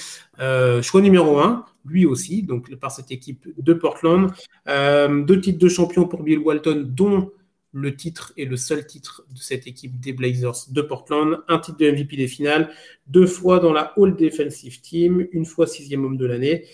[0.40, 4.30] Euh, choix numéro 1, lui aussi, donc par cette équipe de Portland.
[4.66, 7.30] Euh, deux titres de champion pour Bill Walton, dont
[7.72, 11.76] le titre est le seul titre de cette équipe des Blazers de Portland, un titre
[11.76, 12.70] de MVP des finales,
[13.06, 16.64] deux fois dans la All Defensive Team, une fois sixième homme de l'année.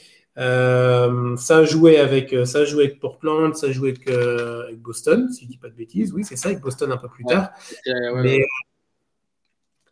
[0.41, 4.71] Euh, ça a joué avec ça a joué avec Portland, ça a joué avec, euh,
[4.77, 6.13] Boston, si je dis pas de bêtises.
[6.13, 7.51] Oui, c'est ça, avec Boston un peu plus tard.
[8.17, 8.45] Mais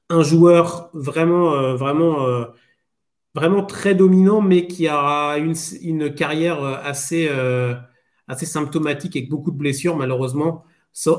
[0.09, 2.47] un joueur vraiment, euh, vraiment,
[3.35, 7.29] vraiment très dominant, mais qui a une, une carrière assez,
[8.27, 10.65] assez symptomatique avec beaucoup de blessures, malheureusement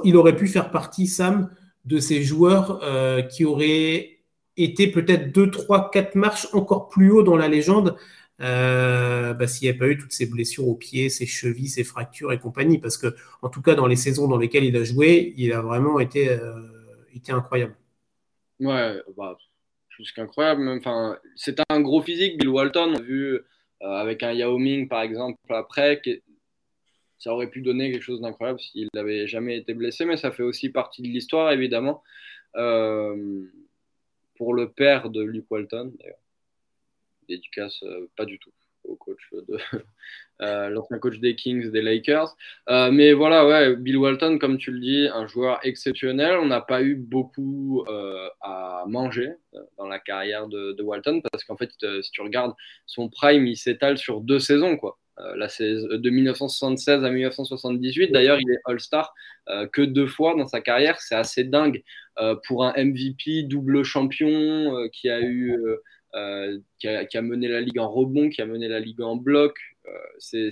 [0.04, 1.50] il aurait pu faire partie, Sam,
[1.86, 4.20] de ces joueurs euh, qui auraient
[4.58, 7.96] été peut-être 2, 3, 4 marches encore plus haut dans la légende
[8.42, 11.84] euh, bah, s'il n'y avait pas eu toutes ces blessures aux pieds, ces chevilles, ces
[11.84, 12.80] fractures et compagnie.
[12.80, 15.62] Parce que, en tout cas, dans les saisons dans lesquelles il a joué, il a
[15.62, 16.62] vraiment été, euh,
[17.30, 17.76] incroyable.
[18.60, 19.38] Ouais, bah,
[19.90, 20.68] plus qu'incroyable.
[20.70, 22.94] Enfin, c'est un gros physique, Bill Walton.
[23.02, 23.40] Vu
[23.82, 26.02] avec un Yao Ming, par exemple, après,
[27.20, 30.44] ça aurait pu donner quelque chose d'incroyable s'il n'avait jamais été blessé, mais ça fait
[30.44, 32.02] aussi partie de l'histoire, évidemment.
[32.56, 33.44] Euh,
[34.36, 36.18] pour le père de Luke Walton, d'ailleurs.
[37.30, 38.52] Dédicace euh, pas du tout
[38.86, 39.58] au coach de
[40.42, 42.36] euh, l'ancien coach des Kings, des Lakers.
[42.68, 46.38] mais voilà, ouais, Bill Walton, comme tu le dis, un joueur exceptionnel.
[46.38, 47.86] On n'a pas eu beaucoup
[48.42, 49.34] à manger
[49.78, 51.72] dans la carrière de, Walton parce qu'en fait,
[52.02, 52.54] si tu regardes
[52.86, 54.98] son prime, il s'étale sur deux saisons, quoi.
[55.22, 58.12] Euh, la de 1976 à 1978.
[58.12, 59.14] D'ailleurs, il est All-Star
[59.50, 61.00] euh, que deux fois dans sa carrière.
[61.02, 61.84] C'est assez dingue
[62.20, 65.58] euh, pour un MVP double champion qui a eu
[66.14, 69.58] qui a, mené la ligue en rebond, qui a mené la ligue en bloc.
[70.20, 70.52] c'est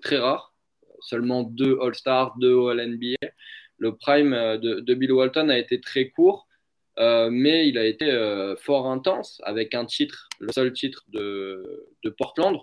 [0.00, 0.54] très rare.
[1.00, 3.28] Seulement deux All-Stars, deux All-NBA.
[3.78, 6.48] Le prime de, Bill Walton a été très court,
[6.98, 8.06] mais il a été
[8.58, 12.58] fort intense avec un titre, le seul titre de, Portland,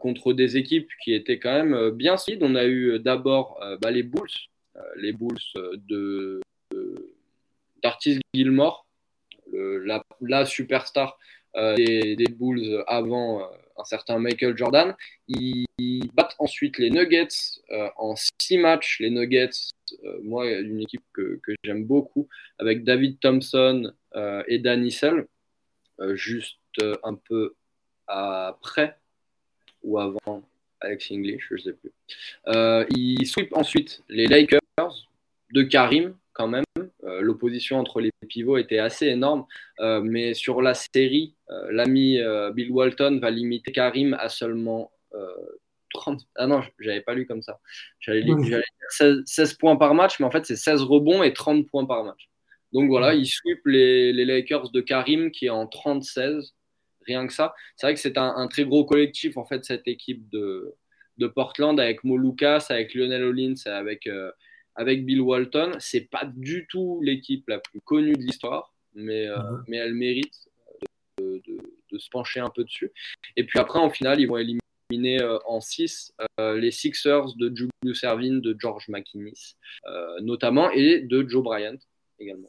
[0.00, 2.42] contre, euh, des équipes qui étaient quand même euh, bien solides.
[2.42, 4.30] On a eu euh, d'abord bah, les Bulls,
[4.96, 5.38] les Bulls
[5.88, 6.40] de,
[7.82, 8.86] d'Artis Gilmore,
[9.52, 11.18] la, superstar
[11.54, 14.94] des, des, Bulls avant un certain Michael Jordan.
[15.28, 15.66] Ils,
[16.14, 17.60] battent ensuite les Nuggets
[17.96, 19.00] en six matchs.
[19.00, 19.50] Les Nuggets,
[20.22, 22.28] moi, une équipe que, j'aime beaucoup,
[22.58, 23.92] avec David Thompson
[24.46, 25.26] et Dan Issel.
[26.14, 26.58] juste
[27.02, 27.54] un peu
[28.06, 28.96] après
[29.82, 30.42] ou avant
[30.80, 31.92] Alex English, je ne sais plus.
[32.48, 34.60] Euh, il sweep ensuite les Lakers
[35.52, 36.64] de Karim, quand même.
[37.04, 39.44] Euh, l'opposition entre les pivots était assez énorme,
[39.80, 41.34] euh, mais sur la série,
[41.70, 42.18] l'ami
[42.54, 44.90] Bill Walton va limiter Karim à seulement
[45.94, 46.22] 30.
[46.36, 47.60] Ah non, j'avais pas lu comme ça.
[48.00, 51.84] J'allais dire 16, points par match, mais en fait, c'est 16 rebonds et 30 points
[51.84, 52.30] par match.
[52.72, 56.52] Donc voilà, il sweep les, les Lakers de Karim qui est en 30-16
[57.06, 57.54] rien que ça.
[57.76, 60.74] C'est vrai que c'est un, très gros collectif, en fait, cette équipe de,
[61.18, 64.30] de Portland avec Mo Lucas, avec Lionel Hollins, avec, euh,
[64.74, 65.72] avec Bill Walton.
[65.78, 69.64] C'est pas du tout l'équipe la plus connue de l'histoire, mais, euh, mhm.
[69.68, 70.48] mais elle mérite
[71.18, 71.42] de,
[71.90, 72.90] de, se pencher un peu dessus.
[73.36, 78.02] Et puis après, en finale, ils vont éliminer euh, en 6 les Sixers de Julius
[78.02, 79.32] Erving, de George McInnes,
[80.20, 81.76] notamment, et de Joe Bryant
[82.18, 82.48] également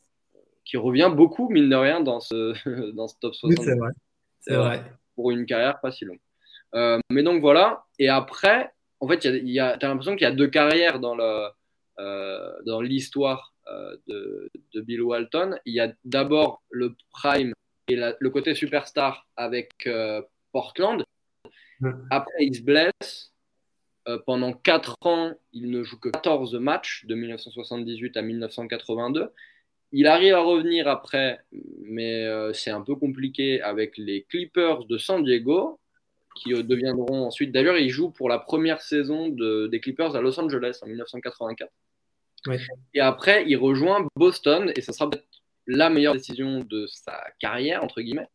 [0.66, 2.54] qui revient beaucoup, mine de rien, dans ce,
[2.96, 3.64] dans ce top 60.
[3.64, 3.92] c'est vrai.
[4.40, 4.84] C'est vrai.
[5.16, 6.20] Pour une carrière pas si longue.
[6.76, 7.86] Euh, mais donc voilà.
[8.00, 9.28] Et après, en fait, tu
[9.60, 11.50] as l'impression qu'il y a deux carrières dans le, euh,
[11.98, 15.56] dans l'histoire euh, de, de, Bill Walton.
[15.66, 17.54] Il y a d'abord le prime
[17.88, 19.88] et le côté superstar avec
[20.52, 21.04] Portland.
[22.10, 23.34] Après, il se blesse.
[24.26, 29.32] pendant 4 ans, il ne joue que 14 matchs de 1978 à 1982.
[29.96, 31.40] Il arrive à revenir après,
[31.84, 35.80] mais euh, c'est un peu compliqué avec les Clippers de San Diego,
[36.36, 37.52] qui euh, deviendront ensuite.
[37.52, 41.72] D'ailleurs, il joue pour la première saison des Clippers à Los Angeles en 1984.
[42.94, 45.10] Et après, il rejoint Boston, et ça sera
[45.68, 48.28] la meilleure décision de sa carrière, entre guillemets,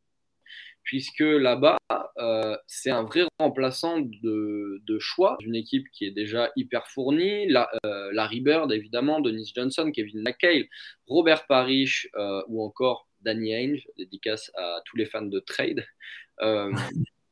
[0.82, 1.78] puisque là-bas,
[2.18, 7.46] euh, c'est un vrai remplaçant de, choix d'une équipe qui est déjà hyper fournie.
[7.48, 10.66] La, euh, Larry Bird, évidemment, Dennis Johnson, Kevin McHale,
[11.06, 15.84] Robert Parrish euh, ou encore Danny Ainge, dédicace à tous les fans de trade.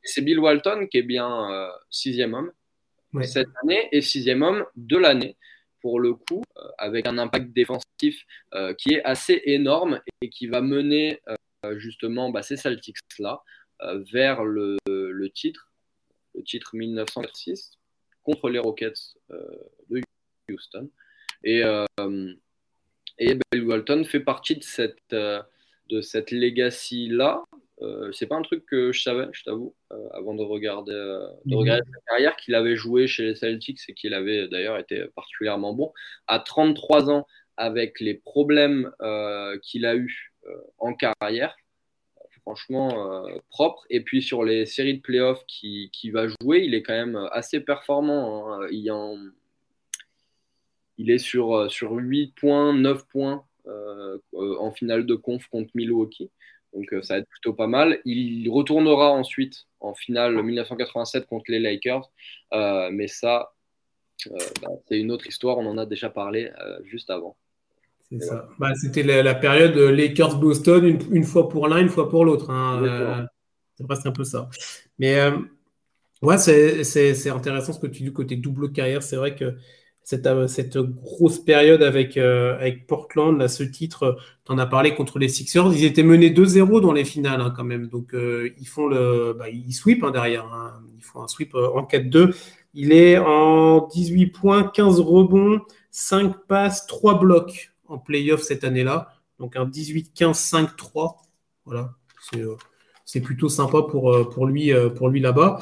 [0.03, 2.51] c'est Bill Walton qui est bien sixième homme
[3.23, 5.37] cette année et sixième homme de l'année
[5.81, 6.43] pour le coup,
[6.77, 8.25] avec un impact défensif
[8.77, 11.21] qui est assez énorme et qui va mener
[11.65, 13.41] euh, justement bah, ces Celtics-là
[13.81, 14.77] euh, vers le,
[15.33, 15.71] titre,
[16.35, 17.71] le titre 1906
[18.23, 19.39] contre les Rockets euh,
[19.89, 20.01] de
[20.51, 20.89] Houston.
[21.43, 21.61] Et,
[23.19, 27.43] et Bill Walton fait partie de cette, de cette legacy-là.
[27.81, 29.75] Euh, c'est pas un truc que je savais, je t'avoue,
[30.13, 31.55] avant de regarder, de mhm.
[31.55, 35.73] regarder sa carrière, qu'il avait joué chez les Celtics et qu'il avait d'ailleurs été particulièrement
[35.73, 35.93] bon.
[36.27, 38.91] À 33 ans, avec les problèmes
[39.61, 40.33] qu'il a eu
[40.79, 41.55] en carrière,
[42.47, 43.85] franchement euh, propre.
[43.89, 47.17] Et puis sur les séries de playoffs qui, qui va jouer, il est quand même
[47.31, 48.53] assez performant.
[48.53, 48.67] Hein.
[48.71, 49.17] Il, en,
[50.97, 55.71] il, est sur, euh, sur 8 points, 9 points euh, en finale de conf contre
[55.75, 56.31] Milwaukee.
[56.73, 57.99] Donc ça va être plutôt pas mal.
[58.05, 62.09] Il retournera ensuite en finale 1987 contre les Lakers.
[62.51, 63.53] mais ça,
[64.29, 65.57] bah, c'est une autre histoire.
[65.57, 66.51] On en a déjà parlé
[66.85, 67.35] juste avant.
[68.09, 68.47] C'est ça.
[68.57, 72.49] Bah, c'était la, période Lakers-Boston, une, fois pour l'un, une fois pour l'autre.
[72.49, 72.81] Hein.
[72.83, 73.25] Euh,
[73.75, 74.49] c'est presque un peu ça.
[74.97, 75.37] Mais euh,
[76.21, 79.03] ouais, c'est intéressant ce que tu dis côté double carrière.
[79.03, 79.55] C'est vrai que
[80.07, 85.19] cette, euh, cette, grosse période avec, avec Portland, ce titre, tu en as parlé contre
[85.19, 85.73] les Sixers.
[85.73, 87.87] Ils étaient menés 2-0 dans les finales hein, quand même.
[87.87, 89.35] Donc ils font le.
[89.37, 90.45] Bah, ils sweep hein, derrière.
[90.97, 92.33] Ils font un sweep en 4-2.
[92.73, 99.09] Il est en 18 points, 15 rebonds, 5 passes, 3 blocs en playoff cette année-là.
[99.39, 101.15] Donc un 18-15-5-3.
[101.65, 101.95] Voilà.
[102.35, 102.55] Euh,
[103.05, 105.59] c'est plutôt sympa euh, euh, pour lui là-bas.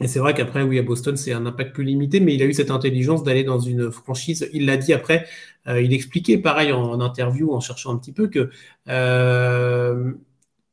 [0.00, 2.46] Et c'est vrai qu'après, oui, à Boston, c'est un impact plus limité, mais il a
[2.46, 4.48] eu cette intelligence d'aller dans une franchise.
[4.52, 5.26] Il l'a dit après,
[5.66, 8.50] il expliquait pareil en, interview, en cherchant un petit peu, que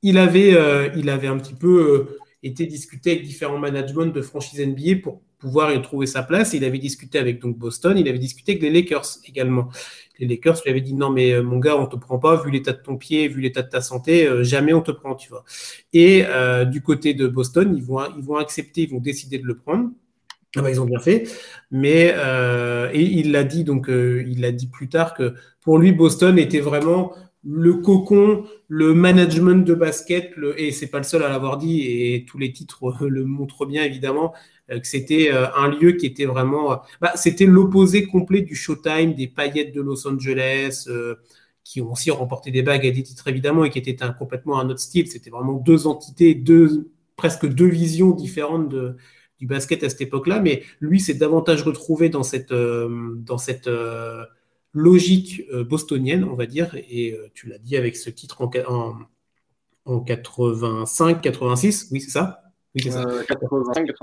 [0.02, 5.02] il, avait, il avait un petit peu été discuté avec différents managements de franchises NBA
[5.04, 6.54] pour pouvoir y trouver sa place.
[6.54, 9.70] Il avait discuté avec donc Boston, il avait discuté avec les Lakers également.
[10.20, 12.52] Les Lakers lui avaient dit non mais euh, mon gars on te prend pas vu
[12.52, 15.30] l'état de ton pied, vu l'état de ta santé, euh, jamais on te prend, tu
[15.30, 15.44] vois.
[15.94, 19.46] Et euh, du côté de Boston, ils vont ils vont accepter, ils vont décider de
[19.46, 19.90] le prendre.
[20.56, 21.28] Ah bah, ils ont bien fait,
[21.72, 22.16] mais
[22.94, 26.62] et il l'a dit donc il l'a dit plus tard que pour lui Boston était
[26.62, 27.14] vraiment
[27.50, 31.82] le cocon, le management de basket, le, et c'est pas le seul à l'avoir dit,
[31.82, 34.34] et tous les titres le montrent bien évidemment,
[34.68, 39.14] que c'était euh, un lieu qui était vraiment, euh, bah, c'était l'opposé complet du Showtime,
[39.14, 40.88] des paillettes de Los Angeles,
[41.64, 44.60] qui ont aussi remporté des bagues à des titres évidemment, et qui étaient un, complètement
[44.60, 45.10] un autre style.
[45.10, 48.96] C'était vraiment deux entités, deux, presque deux visions différentes de,
[49.40, 53.70] du basket à cette époque-là, mais lui s'est davantage retrouvé dans cette, dans cette
[54.78, 58.50] logique euh, bostonienne, on va dire, et euh, tu l'as dit avec ce titre en,
[58.68, 58.98] en,
[59.86, 62.44] en 85, 86, oui, c'est ça?
[62.76, 63.04] Oui, c'est ça.
[63.28, 63.94] 85, euh,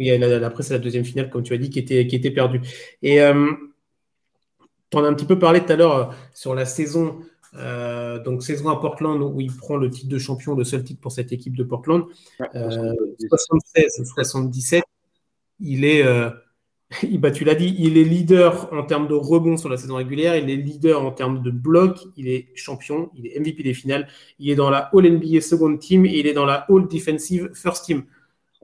[0.00, 2.60] Oui, après, c'est la deuxième finale, comme tu as dit, qui était, qui était perdue.
[3.02, 7.20] Et tu en as un petit peu parlé tout à l'heure sur la saison.
[8.24, 11.12] donc saison à Portland où il prend le titre de champion, le seul titre pour
[11.12, 12.04] cette équipe de Portland.
[12.40, 14.80] 76-77,
[15.60, 16.02] il est
[17.18, 20.36] bah, tu l'as dit, il est leader en termes de rebond sur la saison régulière,
[20.36, 24.08] il est leader en termes de bloc, il est champion, il est MVP des finales,
[24.38, 27.50] il est dans la All NBA Second Team et il est dans la All Defensive
[27.54, 28.04] First Team.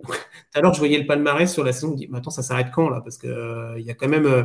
[0.03, 0.13] Tout
[0.55, 2.69] à l'heure, je voyais le palmarès sur la saison, je me mais attends, ça s'arrête
[2.75, 3.01] quand là?
[3.01, 4.27] Parce qu'il euh, il y a quand même.
[4.27, 4.45] Euh,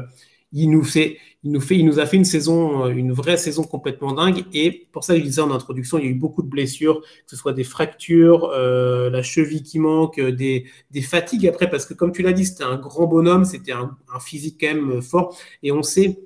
[0.53, 3.37] il nous fait, il nous fait, il nous a fait une saison, euh, une vraie
[3.37, 4.43] saison complètement dingue.
[4.53, 7.07] Et pour ça, je disais en introduction, il y a eu beaucoup de blessures, que
[7.27, 10.65] ce soit des fractures, euh, la cheville qui manque, des,
[11.01, 14.57] fatigues après, parce que comme tu l'as dit, c'était un grand bonhomme, c'était un, physique
[14.59, 15.37] quand même fort.
[15.63, 16.19] Et on sait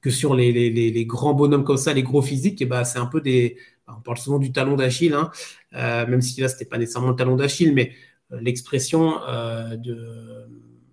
[0.00, 3.56] que sur les, grands bonhommes comme ça, les gros physiques, ben, c'est un peu des,
[3.88, 5.30] on parle souvent du talon d'Achille, hein,
[5.72, 7.92] même si là, c'était pas nécessairement le talon d'Achille, mais
[8.30, 10.48] l'expression euh, de,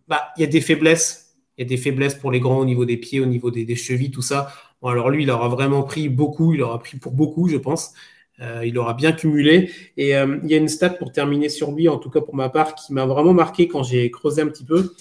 [0.08, 1.24] bah, il y a des faiblesses
[1.58, 3.76] il y a des faiblesses pour les grands au niveau des pieds, au niveau des,
[3.76, 4.52] chevilles, tout ça.
[4.84, 7.94] Alors lui, il aura vraiment pris beaucoup, il aura pris pour beaucoup, je pense.
[8.40, 9.70] Euh, il aura bien cumulé.
[9.96, 12.34] Et euh, il y a une stat pour terminer sur lui, en tout cas pour
[12.36, 14.96] ma part, qui m'a vraiment marqué quand j'ai creusé un petit peu.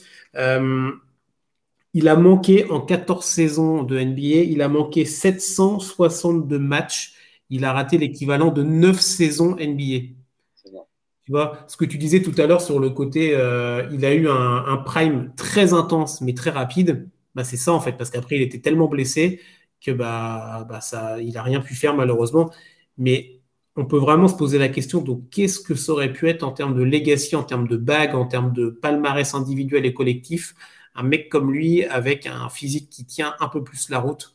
[1.95, 7.14] Il a manqué en 14 saisons de NBA, il a manqué 762 matchs.
[7.51, 10.22] Il a raté l'équivalent de 9 saisons NBA.
[11.25, 14.12] Tu vois, ce que tu disais tout à l'heure sur le côté, euh, il a
[14.14, 17.09] eu un, prime très intense mais très rapide.
[17.35, 19.41] Bah, c'est ça en fait, parce qu'après il était tellement blessé
[19.81, 22.51] que bah, bah ça, il n'a rien pu faire malheureusement.
[22.99, 23.41] Mais
[23.77, 26.53] on peut vraiment se poser la question donc qu'est-ce que ça aurait pu être en
[26.53, 30.55] termes de legacy, en termes de bague, en termes de palmarès individuel et collectif,
[30.95, 34.35] un mec comme lui avec un physique qui tient un peu plus la route.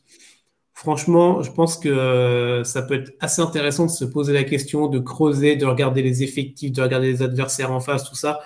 [0.78, 4.86] Franchement, je pense que euh, ça peut être assez intéressant de se poser la question,
[4.86, 8.38] de creuser, de regarder les effectifs, de regarder les adversaires en face, tout ça.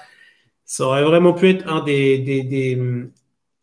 [0.64, 2.42] Ça aurait vraiment pu être un des, des,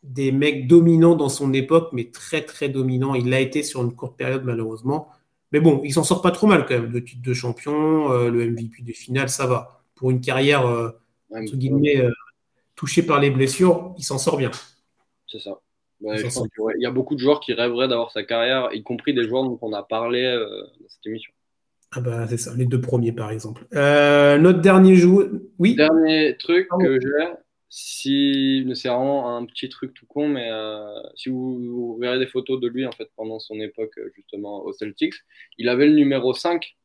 [0.04, 3.16] des, mecs dominants dans son époque, mais très très dominant.
[3.16, 5.08] Il l'a été sur une courte période malheureusement.
[5.50, 6.92] Mais bon, il s'en sort pas trop mal quand même.
[6.92, 9.82] Le titre de champion, euh, le MVP des finales, ça va.
[9.96, 10.90] Pour une carrière, euh,
[11.34, 12.04] entre guillemets,
[12.76, 14.52] touchée par les blessures, il s'en sort bien.
[15.26, 15.60] C'est ça
[16.02, 19.44] il y a beaucoup de joueurs qui rêveraient d'avoir sa carrière, y compris des joueurs
[19.44, 21.32] dont on a parlé euh, dans cette émission.
[21.92, 23.66] Ah bah c'est ça, les deux premiers par exemple.
[23.74, 25.28] Euh, notre dernier joueur,
[25.58, 25.74] oui.
[25.74, 27.34] Dernier truc que j'ai,
[27.68, 32.60] si c'est vraiment un petit truc tout con, mais euh, si vous, verrez des photos
[32.60, 35.14] de lui en fait pendant son époque justement au Celtics,
[35.58, 36.76] il avait le numéro 5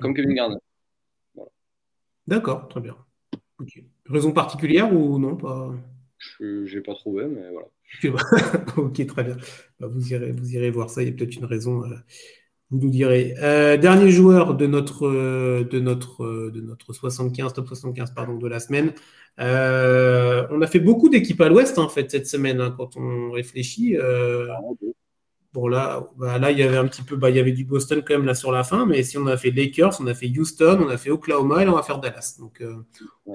[0.00, 0.62] comme Kevin Garnett.
[2.26, 2.96] D'accord, très bien.
[4.06, 5.72] Raison particulière ou non pas?
[6.18, 7.68] Je n'ai pas trouvé, mais voilà.
[8.76, 9.36] ok, très bien.
[9.80, 11.84] Bah, vous, irez, vous irez voir ça, il y a peut-être une raison.
[11.84, 11.96] Euh,
[12.70, 13.34] vous nous direz.
[13.42, 18.46] Euh, dernier joueur de notre, euh, de, notre, de notre 75, top 75 pardon, de
[18.46, 18.92] la semaine.
[19.38, 19.42] on
[20.62, 23.96] a fait beaucoup d'équipes à l'ouest en fait cette semaine hein, quand on réfléchit.
[23.96, 24.58] Ah,
[25.66, 28.02] Là, bah, là, il y avait un petit peu, bah, il y avait du Boston
[28.06, 30.28] quand même là sur la fin, mais si on a fait Lakers, on a fait
[30.28, 32.36] Houston, on a fait Oklahoma et on va faire Dallas.
[32.38, 32.76] Donc, euh,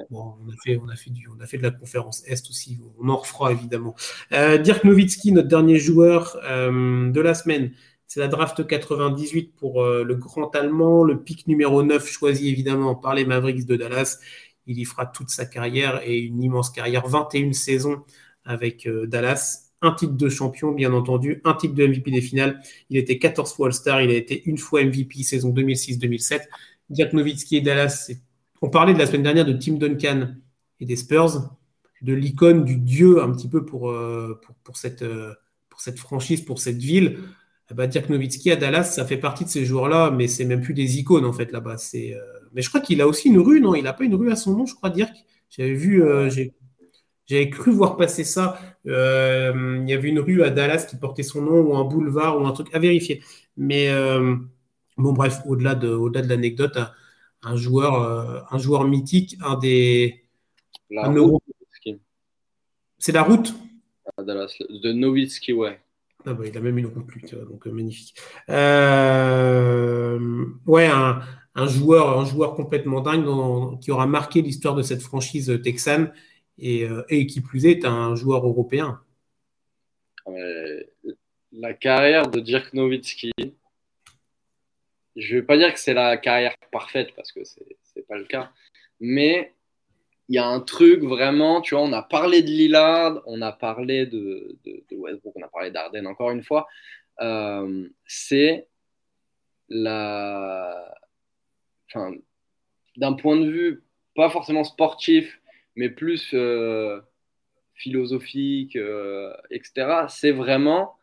[0.09, 2.49] bon, on a fait, on a fait du, on a fait de la conférence Est
[2.49, 2.79] aussi.
[2.99, 3.95] On en refera évidemment.
[4.31, 7.71] Euh, Dirk Nowitzki, notre dernier joueur euh, de la semaine.
[8.07, 13.15] C'est la draft 98 pour le grand allemand, le pic numéro 9 choisi évidemment par
[13.15, 14.19] les Mavericks de Dallas.
[14.67, 18.03] Il y fera toute sa carrière et une immense carrière, 21 saisons
[18.45, 22.61] avec Dallas un titre de champion, bien entendu, un titre de MVP des finales.
[22.89, 26.41] Il était 14 fois All-Star, il a été une fois MVP saison 2006-2007.
[26.89, 28.11] Dirk Nowitzki et Dallas,
[28.61, 30.29] on parlait de la semaine dernière de Tim Duncan
[30.79, 31.55] et des Spurs,
[32.01, 35.33] de l'icône du dieu un petit peu pour, euh, pour, cette, euh,
[35.69, 37.19] pour cette franchise, pour cette ville.
[37.71, 40.61] Eh ben, Dirk Nowitzki à Dallas, ça fait partie de ces joueurs-là, mais c'est même
[40.61, 41.75] plus des icônes en fait là-bas.
[41.95, 42.15] Euh,
[42.53, 43.75] mais je crois qu'il a aussi une rue, non?
[43.75, 45.13] Il n'a pas une rue à son nom, je crois, Dirk?
[45.49, 46.53] J'avais vu, j'ai
[47.25, 48.59] j'avais cru voir passer ça.
[48.87, 52.39] Euh, il y avait une rue à Dallas qui portait son nom ou un boulevard
[52.39, 53.23] ou un truc à vérifier.
[53.57, 54.35] Mais euh,
[54.97, 56.77] bon, bref, au-delà de, au de l'anecdote,
[57.41, 60.25] un, joueur, euh, un joueur mythique, un des.
[62.99, 63.53] C'est la route?
[64.17, 65.79] À Dallas, de Nowitzki, ouais.
[66.25, 68.15] Ah bah, il a même une route, lui, donc magnifique.
[68.47, 68.55] ouais,
[70.85, 71.21] un,
[71.55, 73.25] un, joueur, un joueur complètement dingue
[73.81, 76.13] qui aura marqué l'histoire de cette franchise texane
[76.61, 79.01] euh, et, qui plus est un joueur européen.
[81.51, 83.31] la carrière de Dirk Nowitzki,
[85.15, 87.59] je ne vais pas dire que c'est la carrière parfaite parce que ce
[87.95, 88.51] n'est pas le cas,
[88.99, 89.53] mais
[90.29, 93.51] il y a un truc vraiment, tu vois, on a parlé de Lillard, on a
[93.51, 94.57] parlé de,
[94.91, 96.67] Westbrook, on a parlé d'Arden encore une fois,
[97.21, 98.67] euh, c'est
[99.69, 100.93] la.
[101.89, 102.13] Enfin,
[102.97, 103.83] d'un point de vue
[104.15, 105.39] pas forcément sportif,
[105.75, 106.99] mais plus euh,
[107.75, 110.05] philosophique, euh, etc.
[110.09, 110.95] C'est vraiment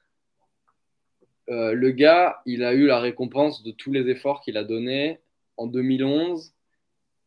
[1.49, 5.19] euh, le gars, il a eu la récompense de tous les efforts qu'il a donnés
[5.57, 6.53] en 2011.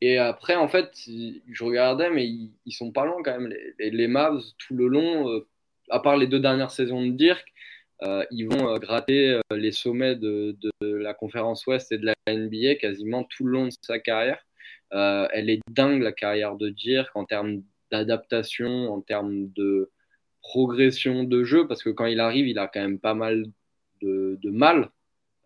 [0.02, 3.54] Et après, en fait, je regardais, mais ils, sont pas longs quand même.
[3.80, 5.42] Les, les, Mavs, tout le long,
[5.90, 7.46] à part les deux dernières saisons de Dirk,
[8.32, 13.46] ils vont gratter les sommets de, la conférence Ouest et de la NBA quasiment tout
[13.46, 14.46] le long de sa carrière.
[14.94, 19.92] Euh, elle est dingue la carrière de Dirk en termes d'adaptation, en termes de
[20.42, 23.46] progression de jeu, parce que quand il arrive, il a quand même pas mal
[24.02, 24.92] de, mal.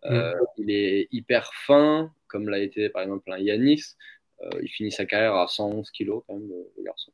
[0.04, 0.46] Euh, mm.
[0.58, 3.94] Il est hyper fin, comme l'a été par exemple un Yanis.
[4.42, 7.12] Euh, il finit sa carrière à 111 kilos quand même, le garçon.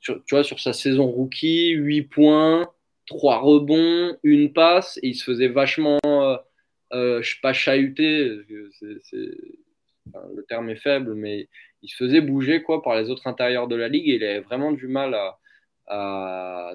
[0.00, 2.72] tu vois, sur sa saison rookie, 8 points,
[3.06, 8.38] 3 rebonds, une passe, et il se faisait vachement, je sais pas, chahuter.
[9.02, 9.28] C'est
[10.34, 11.48] le terme est faible, mais
[11.82, 14.40] il se faisait bouger quoi, par les autres intérieurs de la ligue et il avait
[14.40, 15.38] vraiment du mal à,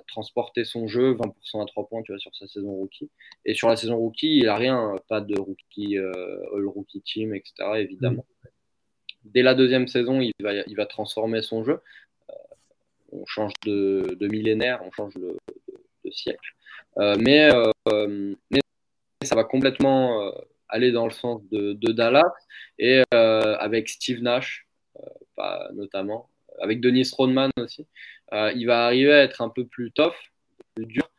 [0.08, 3.10] transporter son jeu, 20% à 3 points tu vois, sur sa saison rookie.
[3.46, 7.34] Et sur la saison rookie, il n'a rien, pas de rookie, euh, all rookie team,
[7.34, 7.54] etc.
[7.78, 8.26] évidemment.
[8.44, 8.48] Mm.
[9.24, 11.82] Dès la deuxième saison, il va, il va transformer son jeu.
[12.30, 12.34] Euh,
[13.12, 15.36] on change de, millénaire, on change de,
[16.12, 16.54] siècle.
[17.00, 17.50] Euh, mais,
[18.52, 18.62] mais,
[19.24, 20.32] ça va complètement
[20.70, 22.32] aller dans le sens de, Dallas
[22.80, 24.68] et euh, avec Steve Nash,
[25.40, 26.30] euh, notamment,
[26.62, 27.88] avec Denis Rodman aussi.
[28.34, 30.16] Euh, il va arriver à être un peu plus tough,
[30.76, 31.10] plus dur.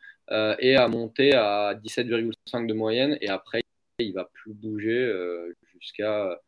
[0.59, 3.17] et a monté à 17,5 de moyenne.
[3.21, 3.63] Et après,
[3.99, 5.11] il va plus bouger
[5.79, 6.39] jusqu'à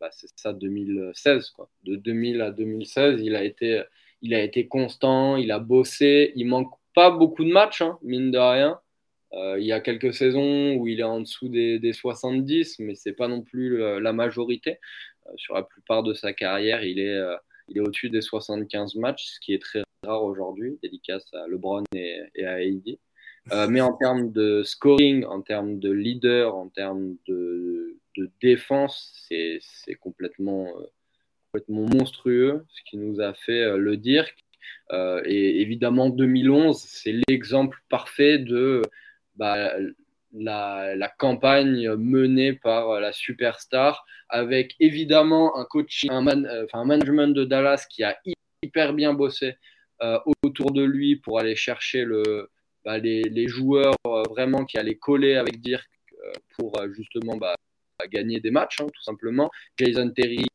[0.00, 1.68] bah, c'est ça 2016 quoi.
[1.84, 3.82] De 2000 à 2016, il a été
[4.22, 8.30] il a été constant, il a bossé, il manque pas beaucoup de matchs hein, mine
[8.30, 8.80] de rien.
[9.34, 13.12] Euh, il y a quelques saisons où il est en dessous des, 70, mais c'est
[13.12, 14.78] pas non plus la majorité.
[15.26, 17.36] Euh, sur la plupart de sa carrière, il est, euh,
[17.68, 21.84] il est au-dessus des 75 matchs, ce qui est très rare aujourd'hui, dédicace à LeBron
[21.94, 22.98] et, à AD.
[23.70, 29.94] mais en termes de scoring, en termes de leader, en termes de, de défense, c'est
[30.00, 30.68] complètement,
[31.46, 34.36] complètement monstrueux ce qui nous a fait le Dirk.
[34.92, 38.82] et évidemment, 2011, c'est l'exemple parfait de
[39.42, 39.72] bah,
[40.32, 47.86] la, campagne menée par la superstar, avec évidemment un coaching, un, euh, management de Dallas
[47.90, 48.16] qui a
[48.62, 49.56] hyper bien bossé
[50.00, 52.06] euh, autour de lui pour aller chercher
[52.84, 55.88] bah, les, joueurs euh, vraiment qui allaient coller avec Dirk
[56.56, 57.56] pour justement bah,
[58.08, 59.50] gagner des matchs, hein, tout simplement.
[59.76, 60.46] Jason Terry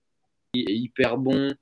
[0.53, 1.53] est hyper bon.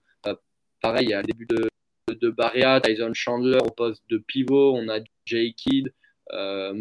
[0.80, 1.68] pareil, à début de,
[2.08, 5.92] de Tyson Chandler au poste de pivot, on a Jay Kidd.
[6.34, 6.74] Euh,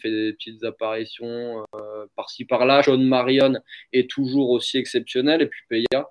[0.00, 2.82] fait des petites apparitions euh, par-ci par-là.
[2.82, 3.54] Sean Marion
[3.92, 5.42] est toujours aussi exceptionnel.
[5.42, 6.10] Et puis Peya,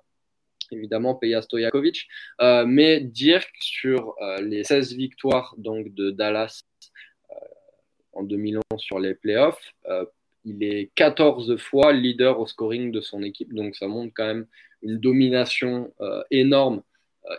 [0.70, 2.08] évidemment, Peya Stojakovic.
[2.40, 6.62] Euh, mais Dirk, sur les 16 victoires donc, de Dallas
[8.12, 9.72] en 2011 sur les playoffs,
[10.44, 13.52] il est 14 fois leader au scoring de son équipe.
[13.54, 14.46] Donc ça montre quand même
[14.82, 15.92] une domination
[16.30, 16.82] énorme.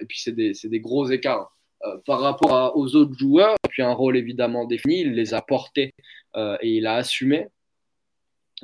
[0.01, 1.55] et puis c'est des, gros écarts.
[1.85, 5.93] Euh, par rapport aux autres joueurs, puis un rôle évidemment défini, il les a portés
[6.35, 7.47] euh, et il a assumé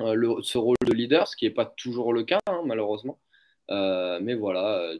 [0.00, 3.18] euh, ce rôle de leader, ce qui n'est pas toujours le cas, hein, malheureusement.
[3.70, 4.92] mais voilà,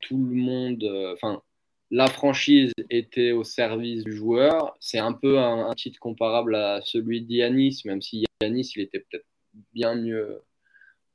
[0.00, 1.42] tout le monde, enfin,
[1.90, 4.76] la franchise était au service du joueur.
[4.80, 9.26] C'est un peu un, titre comparable à celui d'Yanis, même si Yanis, il était peut-être
[9.72, 10.42] bien mieux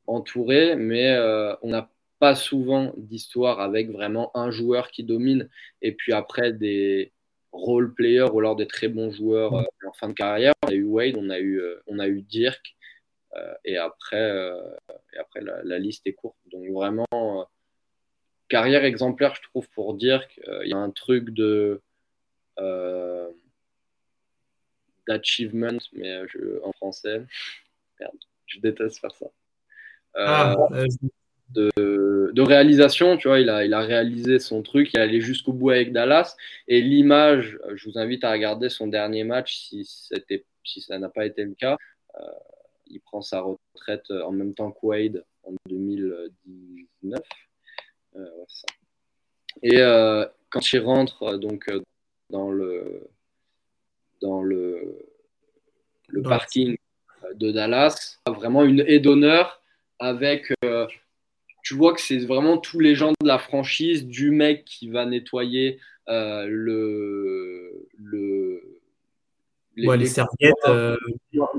[0.08, 1.18] entouré, mais
[1.62, 1.89] on a
[2.20, 5.49] pas souvent d'histoire avec vraiment un joueur qui domine
[5.82, 7.11] et puis après des
[7.51, 10.53] role players ou alors des très bons joueurs euh, en fin de carrière.
[10.63, 12.76] On a eu Wade, on a eu, euh, on a eu Dirk
[13.36, 14.51] euh, et après,
[15.13, 16.38] et après la, liste est courte.
[16.51, 17.05] Donc vraiment,
[18.47, 20.39] carrière exemplaire, je trouve, pour Dirk.
[20.63, 21.82] Il y a un truc de
[25.07, 26.20] d'achievement, mais
[26.63, 27.24] en français.
[27.99, 29.26] Merde, je déteste faire ça.
[30.15, 30.55] Ah,
[31.49, 31.72] de,
[32.41, 33.17] réalisation.
[33.17, 35.91] Tu vois, il a, il a réalisé son truc, il est allé jusqu'au bout avec
[35.91, 36.36] Dallas.
[36.67, 41.09] Et l'image, je vous invite à regarder son dernier match si, c'était, si ça n'a
[41.09, 41.78] pas été le cas.
[42.19, 42.23] Euh,
[42.88, 47.19] il prend sa retraite en même temps que Wade en 2019.
[48.15, 48.25] Euh,
[49.63, 51.69] Et euh, quand il rentre donc
[52.30, 53.09] dans le
[54.21, 55.05] dans le,
[56.07, 56.75] le parking
[57.36, 59.61] de Dallas, vraiment une haie d'honneur
[59.99, 60.51] avec
[61.68, 65.05] tu vois que c'est vraiment tous les gens de la franchise, du mec qui va
[65.05, 68.80] nettoyer euh, le, le
[69.76, 70.95] les, serviettes, euh.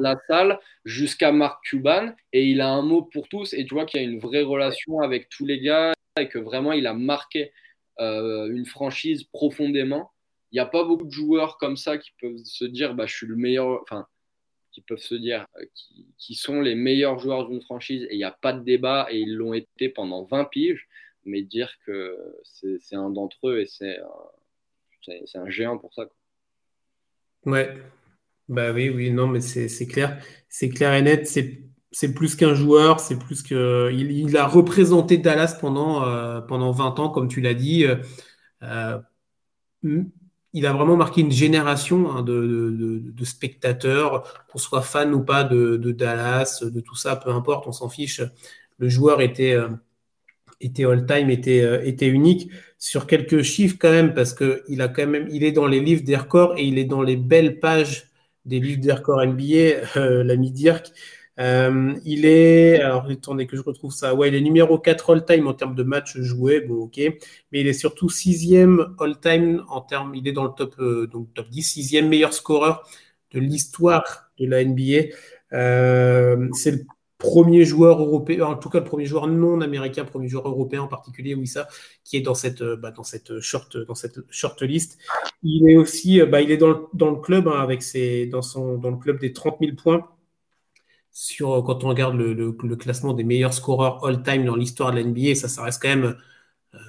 [0.01, 3.85] la salle, jusqu'à Mark Cuban, et il a un mot pour tous, et tu vois
[3.85, 6.95] qu'il y a une vraie relation avec tous les gars, et que vraiment il a
[6.95, 7.53] marqué
[8.01, 10.11] euh, une franchise profondément.
[10.53, 13.15] Il n'y a pas beaucoup de joueurs comme ça qui peuvent se dire, bah, je
[13.15, 14.07] suis le meilleur, enfin,
[14.83, 15.65] peuvent se dire euh,
[16.17, 19.19] qui, sont les meilleurs joueurs d'une franchise et il n'y a pas de débat et
[19.19, 20.89] ils l'ont été pendant 20 piges,
[21.25, 23.99] mais dire que c'est un d'entre eux et c'est
[25.35, 26.09] un géant pour ça.
[27.45, 27.77] Ouais,
[28.49, 33.01] bah oui, oui, non, mais c'est clair, c'est clair et net, c'est plus qu'un joueur,
[33.01, 33.91] c'est plus que.
[33.93, 37.87] Il, a représenté Dallas pendant, euh, pendant 20 ans, comme tu l'as dit.
[38.63, 38.99] Euh,
[40.53, 45.77] il a vraiment marqué une génération hein, de, spectateurs, qu'on soit fan ou pas de,
[45.93, 48.23] Dallas, de tout ça, peu importe, on s'en fiche.
[48.79, 49.69] Le joueur était, euh,
[50.61, 52.51] all-time, était, euh, était unique.
[52.79, 56.05] Sur quelques chiffres quand même, parce qu'il a quand même, il est dans les livres
[56.05, 58.09] des records et il est dans les belles pages
[58.45, 60.93] des livres des records NBA, euh, l'ami Dirk.
[61.39, 65.55] Euh, il est, attendez que je retrouve ça, ouais, il est numéro 4 all-time en
[65.55, 70.27] termes de matchs joués, bon ok, mais il est surtout sixième all-time en termes, il
[70.27, 72.89] est dans le top, euh, donc top 10, sixième meilleur scoreur
[73.33, 75.15] de l'histoire de la NBA.
[75.53, 76.85] Euh, c'est le
[77.19, 80.89] premier joueur européen, en tout cas le premier joueur non américain, premier joueur européen en
[80.89, 81.69] particulier, oui ça,
[82.03, 84.99] qui est dans cette, bah, dans cette short, dans cette short list.
[85.45, 88.77] Il est aussi, bah, il est dans dans le club hein, avec ses, dans son,
[88.79, 90.09] dans le club des 30 000 points
[91.39, 95.63] quand on regarde le, classement des meilleurs scoreurs all-time dans l'histoire de la NBA, ça,
[95.63, 96.17] reste quand même,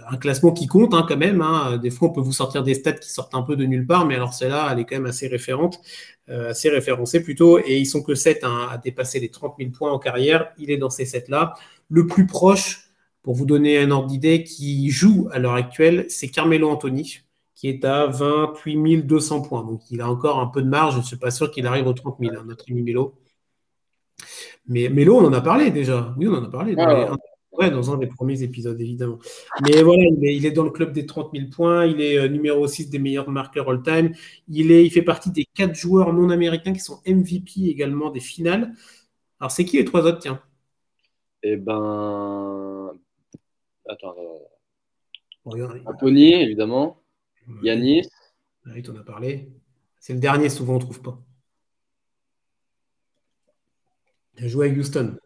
[0.10, 1.42] un classement qui compte hein, quand même.
[1.42, 1.78] Hein.
[1.78, 4.06] Des fois, on peut vous sortir des stats qui sortent un peu de nulle part,
[4.06, 5.80] mais alors celle-là, elle est quand même assez référente,
[6.28, 7.60] assez référencée plutôt.
[7.60, 10.52] Et ils sont que 7 hein, à dépasser les 30 000 points en carrière.
[10.58, 11.56] Il est dans ces 7-là.
[11.90, 12.92] Le plus proche,
[13.24, 17.22] pour vous donner un ordre d'idée, qui joue à l'heure actuelle, c'est Carmelo Anthony
[17.60, 19.66] qui est à 28 200 points.
[19.66, 20.94] Donc il a encore un peu de marge.
[20.94, 23.16] Je ne suis pas sûr qu'il arrive aux 30 000, hein, notre ami Melo.
[24.68, 26.14] Mais Melo, on en a parlé déjà.
[26.18, 26.76] Oui, on en a parlé.
[26.76, 27.18] Dans,
[27.54, 29.20] ouais, dans un des premiers épisodes, évidemment.
[29.64, 31.86] Mais voilà, il est, dans le club des 30 000 points.
[31.86, 34.14] Il est euh, numéro 6 des meilleurs marqueurs all-time.
[34.48, 38.74] Il, il fait partie des quatre joueurs non américains qui sont MVP également des finales.
[39.40, 40.42] Alors, c'est qui les trois autres, tiens?
[41.44, 42.92] Eh ben.
[43.88, 44.16] Attends.
[45.86, 47.02] Anthony, évidemment.
[47.64, 48.08] Yanis.
[48.66, 49.50] Oui, tu en as parlé.
[50.00, 51.20] C'est le dernier, souvent on ne trouve pas.
[54.40, 55.18] Il a joué à Houston.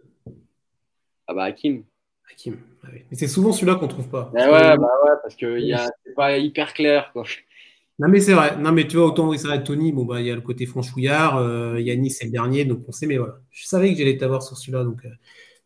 [1.28, 1.84] Ah bah Hakim.
[2.32, 2.58] Hakim.
[2.84, 4.32] Ah mais c'est souvent celui-là qu'on ne trouve pas.
[4.34, 7.12] Bah ouais, bah ouais, parce que c'est pas hyper clair.
[7.14, 7.24] Quoi.
[8.00, 8.58] Non mais c'est vrai.
[8.58, 10.66] Non mais tu vois, autant il s'arrête Tony, bon bah il y a le côté
[10.66, 13.40] franchouillard, euh, Yanis c'est le dernier, donc on sait, mais voilà.
[13.52, 15.10] Je savais que j'allais t'avoir sur celui-là, donc euh,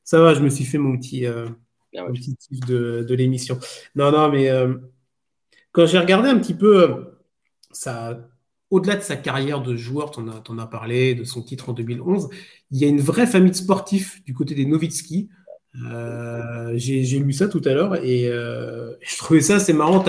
[0.03, 1.47] ça va, je me suis fait mon petit, euh,
[1.97, 2.35] ah petit
[2.67, 3.57] de, de l'émission.
[3.95, 4.75] Non, non, mais euh,
[5.71, 7.13] quand j'ai regardé un petit peu
[7.71, 8.19] ça,
[8.69, 12.29] au-delà de sa carrière de joueur, tu en, as parlé, de son titre en 2011,
[12.71, 15.29] il y a une vraie famille de sportifs du côté des Novitski.
[15.85, 20.03] Euh, j'ai lu ça tout à l'heure et euh, je trouvais ça assez marrant.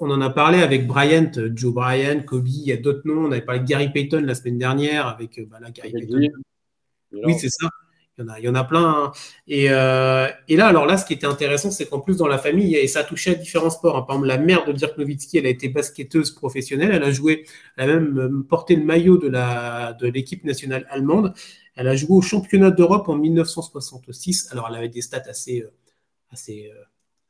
[0.00, 3.26] On en a parlé avec Bryant, Joe Bryant, Kobe, il y a d'autres noms.
[3.26, 6.28] On avait parlé de Gary Payton la semaine dernière avec bah Gary Payton.
[7.12, 7.68] Oui, c'est ça.
[8.18, 8.84] Il y en a, plein.
[8.84, 9.12] Hein.
[9.50, 12.76] Euh, et, là, alors là, ce qui était intéressant, c'est qu'en plus, dans la famille,
[12.76, 13.96] et ça touchait à différents sports.
[13.96, 14.02] Hein.
[14.02, 16.90] Par exemple, la mère de Dirk Nowitzki, elle a été basketteuse professionnelle.
[16.92, 17.46] Elle a joué,
[17.78, 21.32] elle a même euh, porté le maillot de, la, de l'équipe nationale allemande.
[21.74, 24.48] Elle a joué au championnat d'Europe en 1966.
[24.52, 25.72] Alors, elle avait des stats assez, euh,
[26.30, 26.70] assez,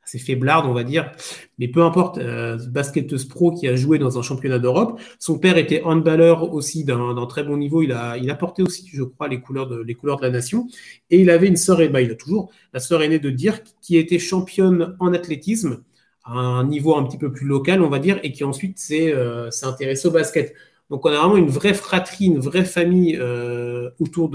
[0.03, 1.11] assez faiblarde, on va dire.
[1.57, 4.99] Mais peu importe, euh, basketteuse pro qui a joué dans un championnat d'Europe.
[5.19, 7.81] Son père était handballeur aussi d'un très bon niveau.
[7.81, 9.85] Il a, porté aussi, je crois, les couleurs de,
[10.21, 10.67] la nation.
[11.09, 13.65] Et il avait une sœur, et bah, il a toujours la sœur aînée de Dirk,
[13.81, 15.83] qui était championne en athlétisme
[16.25, 19.13] à un niveau un petit peu plus local, on va dire, et qui ensuite s'est
[19.13, 20.53] euh, intéressé au basket.
[20.89, 24.29] Donc on a vraiment une vraie fratrie, une vraie famille euh, autour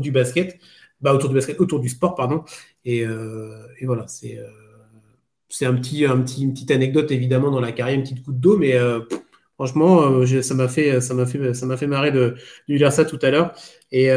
[0.00, 0.58] du basket
[1.02, 2.44] bah, autour du basket, autour du sport, pardon.
[2.84, 4.48] Et, euh, et voilà, c'est euh,
[5.48, 8.40] c'est un petit, un petit, une petite anecdote évidemment dans la carrière, une petite goutte
[8.40, 9.00] d'eau, mais euh,
[9.56, 12.36] franchement, ça m'a fait, ça m'a fait, ça m'a fait marrer de,
[12.68, 13.52] de, lire ça tout à l'heure.
[13.90, 14.08] Et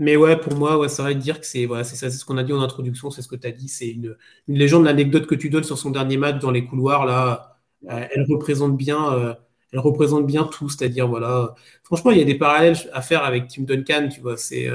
[0.00, 2.24] mais ouais, pour moi, ouais, ça va dire que c'est voilà, c'est ça, c'est ce
[2.24, 4.16] qu'on a dit en introduction, c'est ce que tu as dit, c'est une,
[4.48, 7.58] une légende, l'anecdote que tu donnes sur son dernier match dans les couloirs là,
[7.88, 9.36] elle représente bien
[9.72, 11.54] elle représente bien tout, c'est-à-dire voilà.
[11.82, 14.36] Franchement, il y a des parallèles à faire avec Tim Duncan, tu vois.
[14.36, 14.68] C'est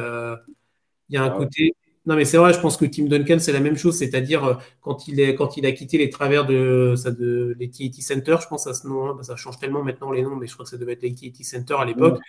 [1.10, 1.76] il y a un côté.
[2.06, 4.56] Non, mais c'est vrai, je pense que Tim Duncan, c'est la même chose, c'est-à-dire euh,
[4.82, 8.48] quand il, est, quand il a quitté les travers de, ça, de l'AT&T Center, je
[8.48, 10.72] pense à ce nom, hein, ça change tellement maintenant les noms, mais je crois que
[10.72, 12.20] ça devait être l'AT&T Center à l'époque.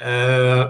[0.00, 0.66] Euh,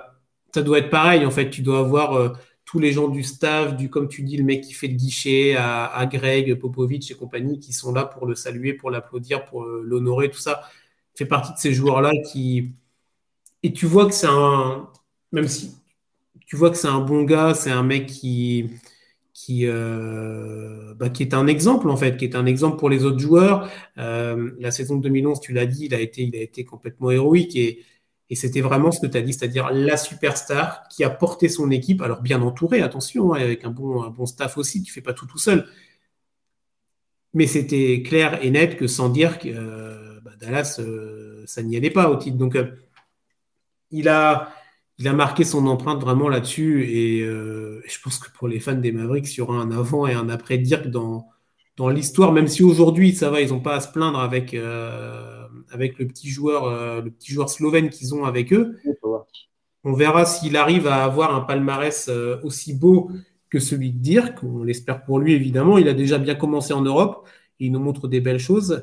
[0.53, 2.31] ça doit être pareil, en fait, tu dois avoir euh,
[2.65, 5.55] tous les gens du staff, du, comme tu dis, le mec qui fait le guichet,
[5.57, 10.31] à, Greg, Popovic et compagnie, qui sont là pour le saluer, pour l'applaudir, pour l'honorer,
[10.31, 10.63] tout ça.
[11.15, 12.73] Il fait partie de ces joueurs-là qui.
[13.63, 14.89] Et tu vois que c'est un.
[15.31, 15.73] Même si
[16.47, 18.71] tu vois que c'est un bon gars, c'est un mec qui,
[19.35, 23.05] qui, euh, bah, qui est un exemple en fait, qui est un exemple pour les
[23.05, 23.71] autres joueurs.
[23.99, 27.11] Euh, la saison de 2011, tu l'as dit, il a été, il a été complètement
[27.11, 27.85] héroïque et,
[28.31, 31.71] et c'était vraiment ce que tu as dit, c'est-à-dire la superstar qui a porté son
[31.71, 35.03] équipe, alors bien entouré, attention, hein, avec un bon, un bon staff aussi, tu fais
[35.03, 35.67] pas tout tout seul.
[37.35, 40.81] Mais c'était clair et net que sans dire que euh, bah, Dallas,
[41.47, 42.37] ça n'y allait pas au titre.
[42.39, 42.57] Donc,
[43.91, 44.56] il a
[44.99, 46.87] il a marqué son empreinte vraiment là-dessus.
[47.25, 50.07] Euh, et je pense que pour les fans des Mavericks, il y aura un avant
[50.07, 51.29] et un après Dirk dans,
[51.77, 55.47] dans l'histoire, même si aujourd'hui, ça va, ils n'ont pas à se plaindre avec, euh,
[55.71, 58.79] avec le, petit joueur, euh, le petit joueur slovène qu'ils ont avec eux.
[59.85, 62.11] On verra s'il arrive à avoir un palmarès
[62.43, 63.11] aussi beau
[63.51, 64.43] que celui de Dirk.
[64.43, 65.79] On l'espère pour lui, évidemment.
[65.79, 67.29] Il a déjà bien commencé en Europe.
[67.61, 68.83] il nous montre des belles choses.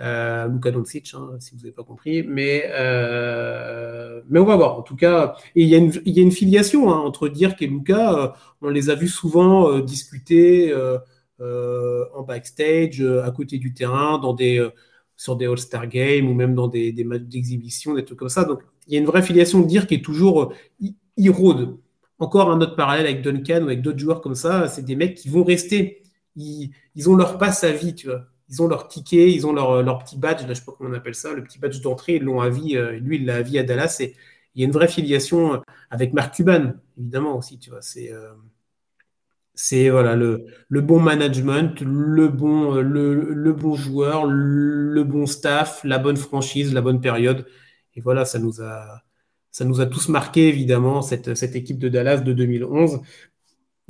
[0.00, 2.22] Euh, Luka Doncic, hein, si vous n'avez pas compris.
[2.22, 4.78] Mais, euh, mais on va voir.
[4.78, 8.18] En tout cas, il y, a une, il filiation hein, entre Dirk et Luka.
[8.18, 8.28] Euh,
[8.62, 10.74] on les a vus souvent euh, discuter
[11.40, 14.20] en backstage, à côté du terrain,
[15.16, 18.44] sur des All-Star Games ou même dans des, matchs d'exhibition, des trucs comme ça.
[18.44, 20.54] Donc, il y a une vraie filiation de Dirk est toujours
[21.16, 21.78] irode.
[22.18, 24.68] Encore un autre parallèle avec Duncan ou avec d'autres joueurs comme ça.
[24.68, 26.02] C'est des mecs qui vont rester.
[26.36, 29.52] Ils, ils ont leur passe à vie, tu vois ils ont leur ticket, ils ont
[29.52, 32.22] leur, petit badge, je sais pas comment on appelle ça, le petit badge d'entrée, ils
[32.22, 33.96] l'ont à vie, euh, lui, il l'a à vie à Dallas.
[34.54, 35.58] Il y a une vraie filiation euh,
[35.90, 37.80] avec Mark Cuban, évidemment aussi, tu vois.
[37.82, 38.32] C'est, euh,
[39.54, 45.82] C'est voilà, le, le, bon management, le bon, le, le, bon joueur, le bon staff,
[45.84, 47.46] la bonne franchise, la bonne période.
[47.94, 49.02] Et voilà, ça nous a,
[49.52, 53.00] ça nous a tous marqué, évidemment, cette, cette équipe de Dallas de 2011.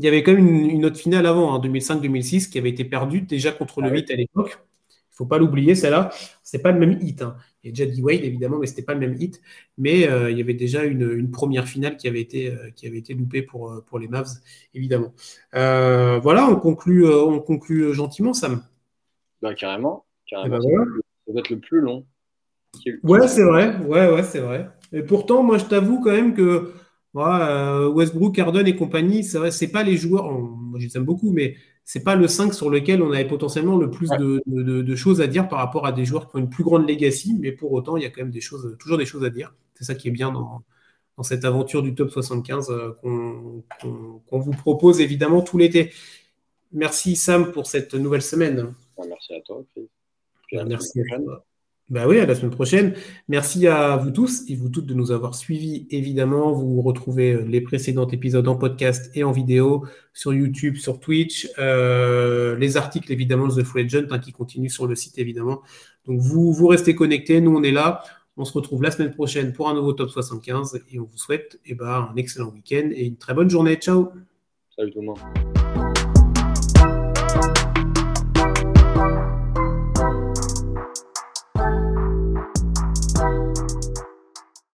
[0.00, 2.86] Il y avait quand même une, autre finale avant, en hein, 2005-2006, qui avait été
[2.86, 4.58] perdue déjà contre le 8 ah à l'époque.
[4.88, 6.08] Il ne faut pas l'oublier, celle-là.
[6.42, 7.20] Ce n'est pas le même hit.
[7.20, 7.36] Hein.
[7.62, 9.42] Il y a déjà Wade, évidemment, mais ce n'était pas le même hit.
[9.76, 12.96] Mais euh, il y avait déjà une, première finale qui avait été, euh, qui avait
[12.96, 14.30] été loupée pour, euh, pour les Mavs,
[14.72, 15.12] évidemment.
[15.52, 18.62] voilà, on conclut, on conclut gentiment, Sam.
[19.42, 20.06] Bah, carrément.
[20.26, 20.56] carrément.
[20.62, 20.86] Eh ben
[21.26, 22.06] ça va être le plus long.
[23.02, 23.76] Ouais, c'est vrai.
[23.84, 24.70] Ouais, ouais, c'est vrai.
[24.94, 26.72] Et pourtant, moi, je t'avoue quand même que
[27.14, 30.30] Westbrook, Harden et compagnie, c'est vrai, c'est pas les joueurs.
[30.30, 33.76] moi, je les aime beaucoup, mais c'est pas le 5 sur lequel on avait potentiellement
[33.76, 36.62] le plus de, choses à dire par rapport à des joueurs qui ont une plus
[36.62, 39.24] grande legacy, mais pour autant, il y a quand même des choses, toujours des choses
[39.24, 39.54] à dire.
[39.74, 40.62] C'est ça qui est bien dans,
[41.22, 45.92] cette aventure du top 75 euh, qu'on vous propose évidemment tout l'été.
[46.72, 48.72] Merci Sam pour cette nouvelle semaine.
[49.06, 49.62] Merci à toi.
[50.52, 51.44] Merci à toi.
[51.90, 52.94] Bah oui, à la semaine prochaine.
[53.26, 55.88] Merci à vous tous et vous toutes de nous avoir suivis.
[55.90, 59.84] Évidemment, vous retrouvez euh, les précédents épisodes en podcast et en vidéo
[60.14, 64.68] sur YouTube, sur Twitch, euh, les articles évidemment de The Free Agent hein, qui continuent
[64.68, 65.62] sur le site évidemment.
[66.06, 68.04] Donc vous, restez connectés, nous on est là.
[68.36, 71.58] On se retrouve la semaine prochaine pour un nouveau top 75 et on vous souhaite
[71.66, 73.74] eh ben, un excellent week-end et une très bonne journée.
[73.74, 74.12] Ciao.
[74.76, 75.18] Salut tout le monde.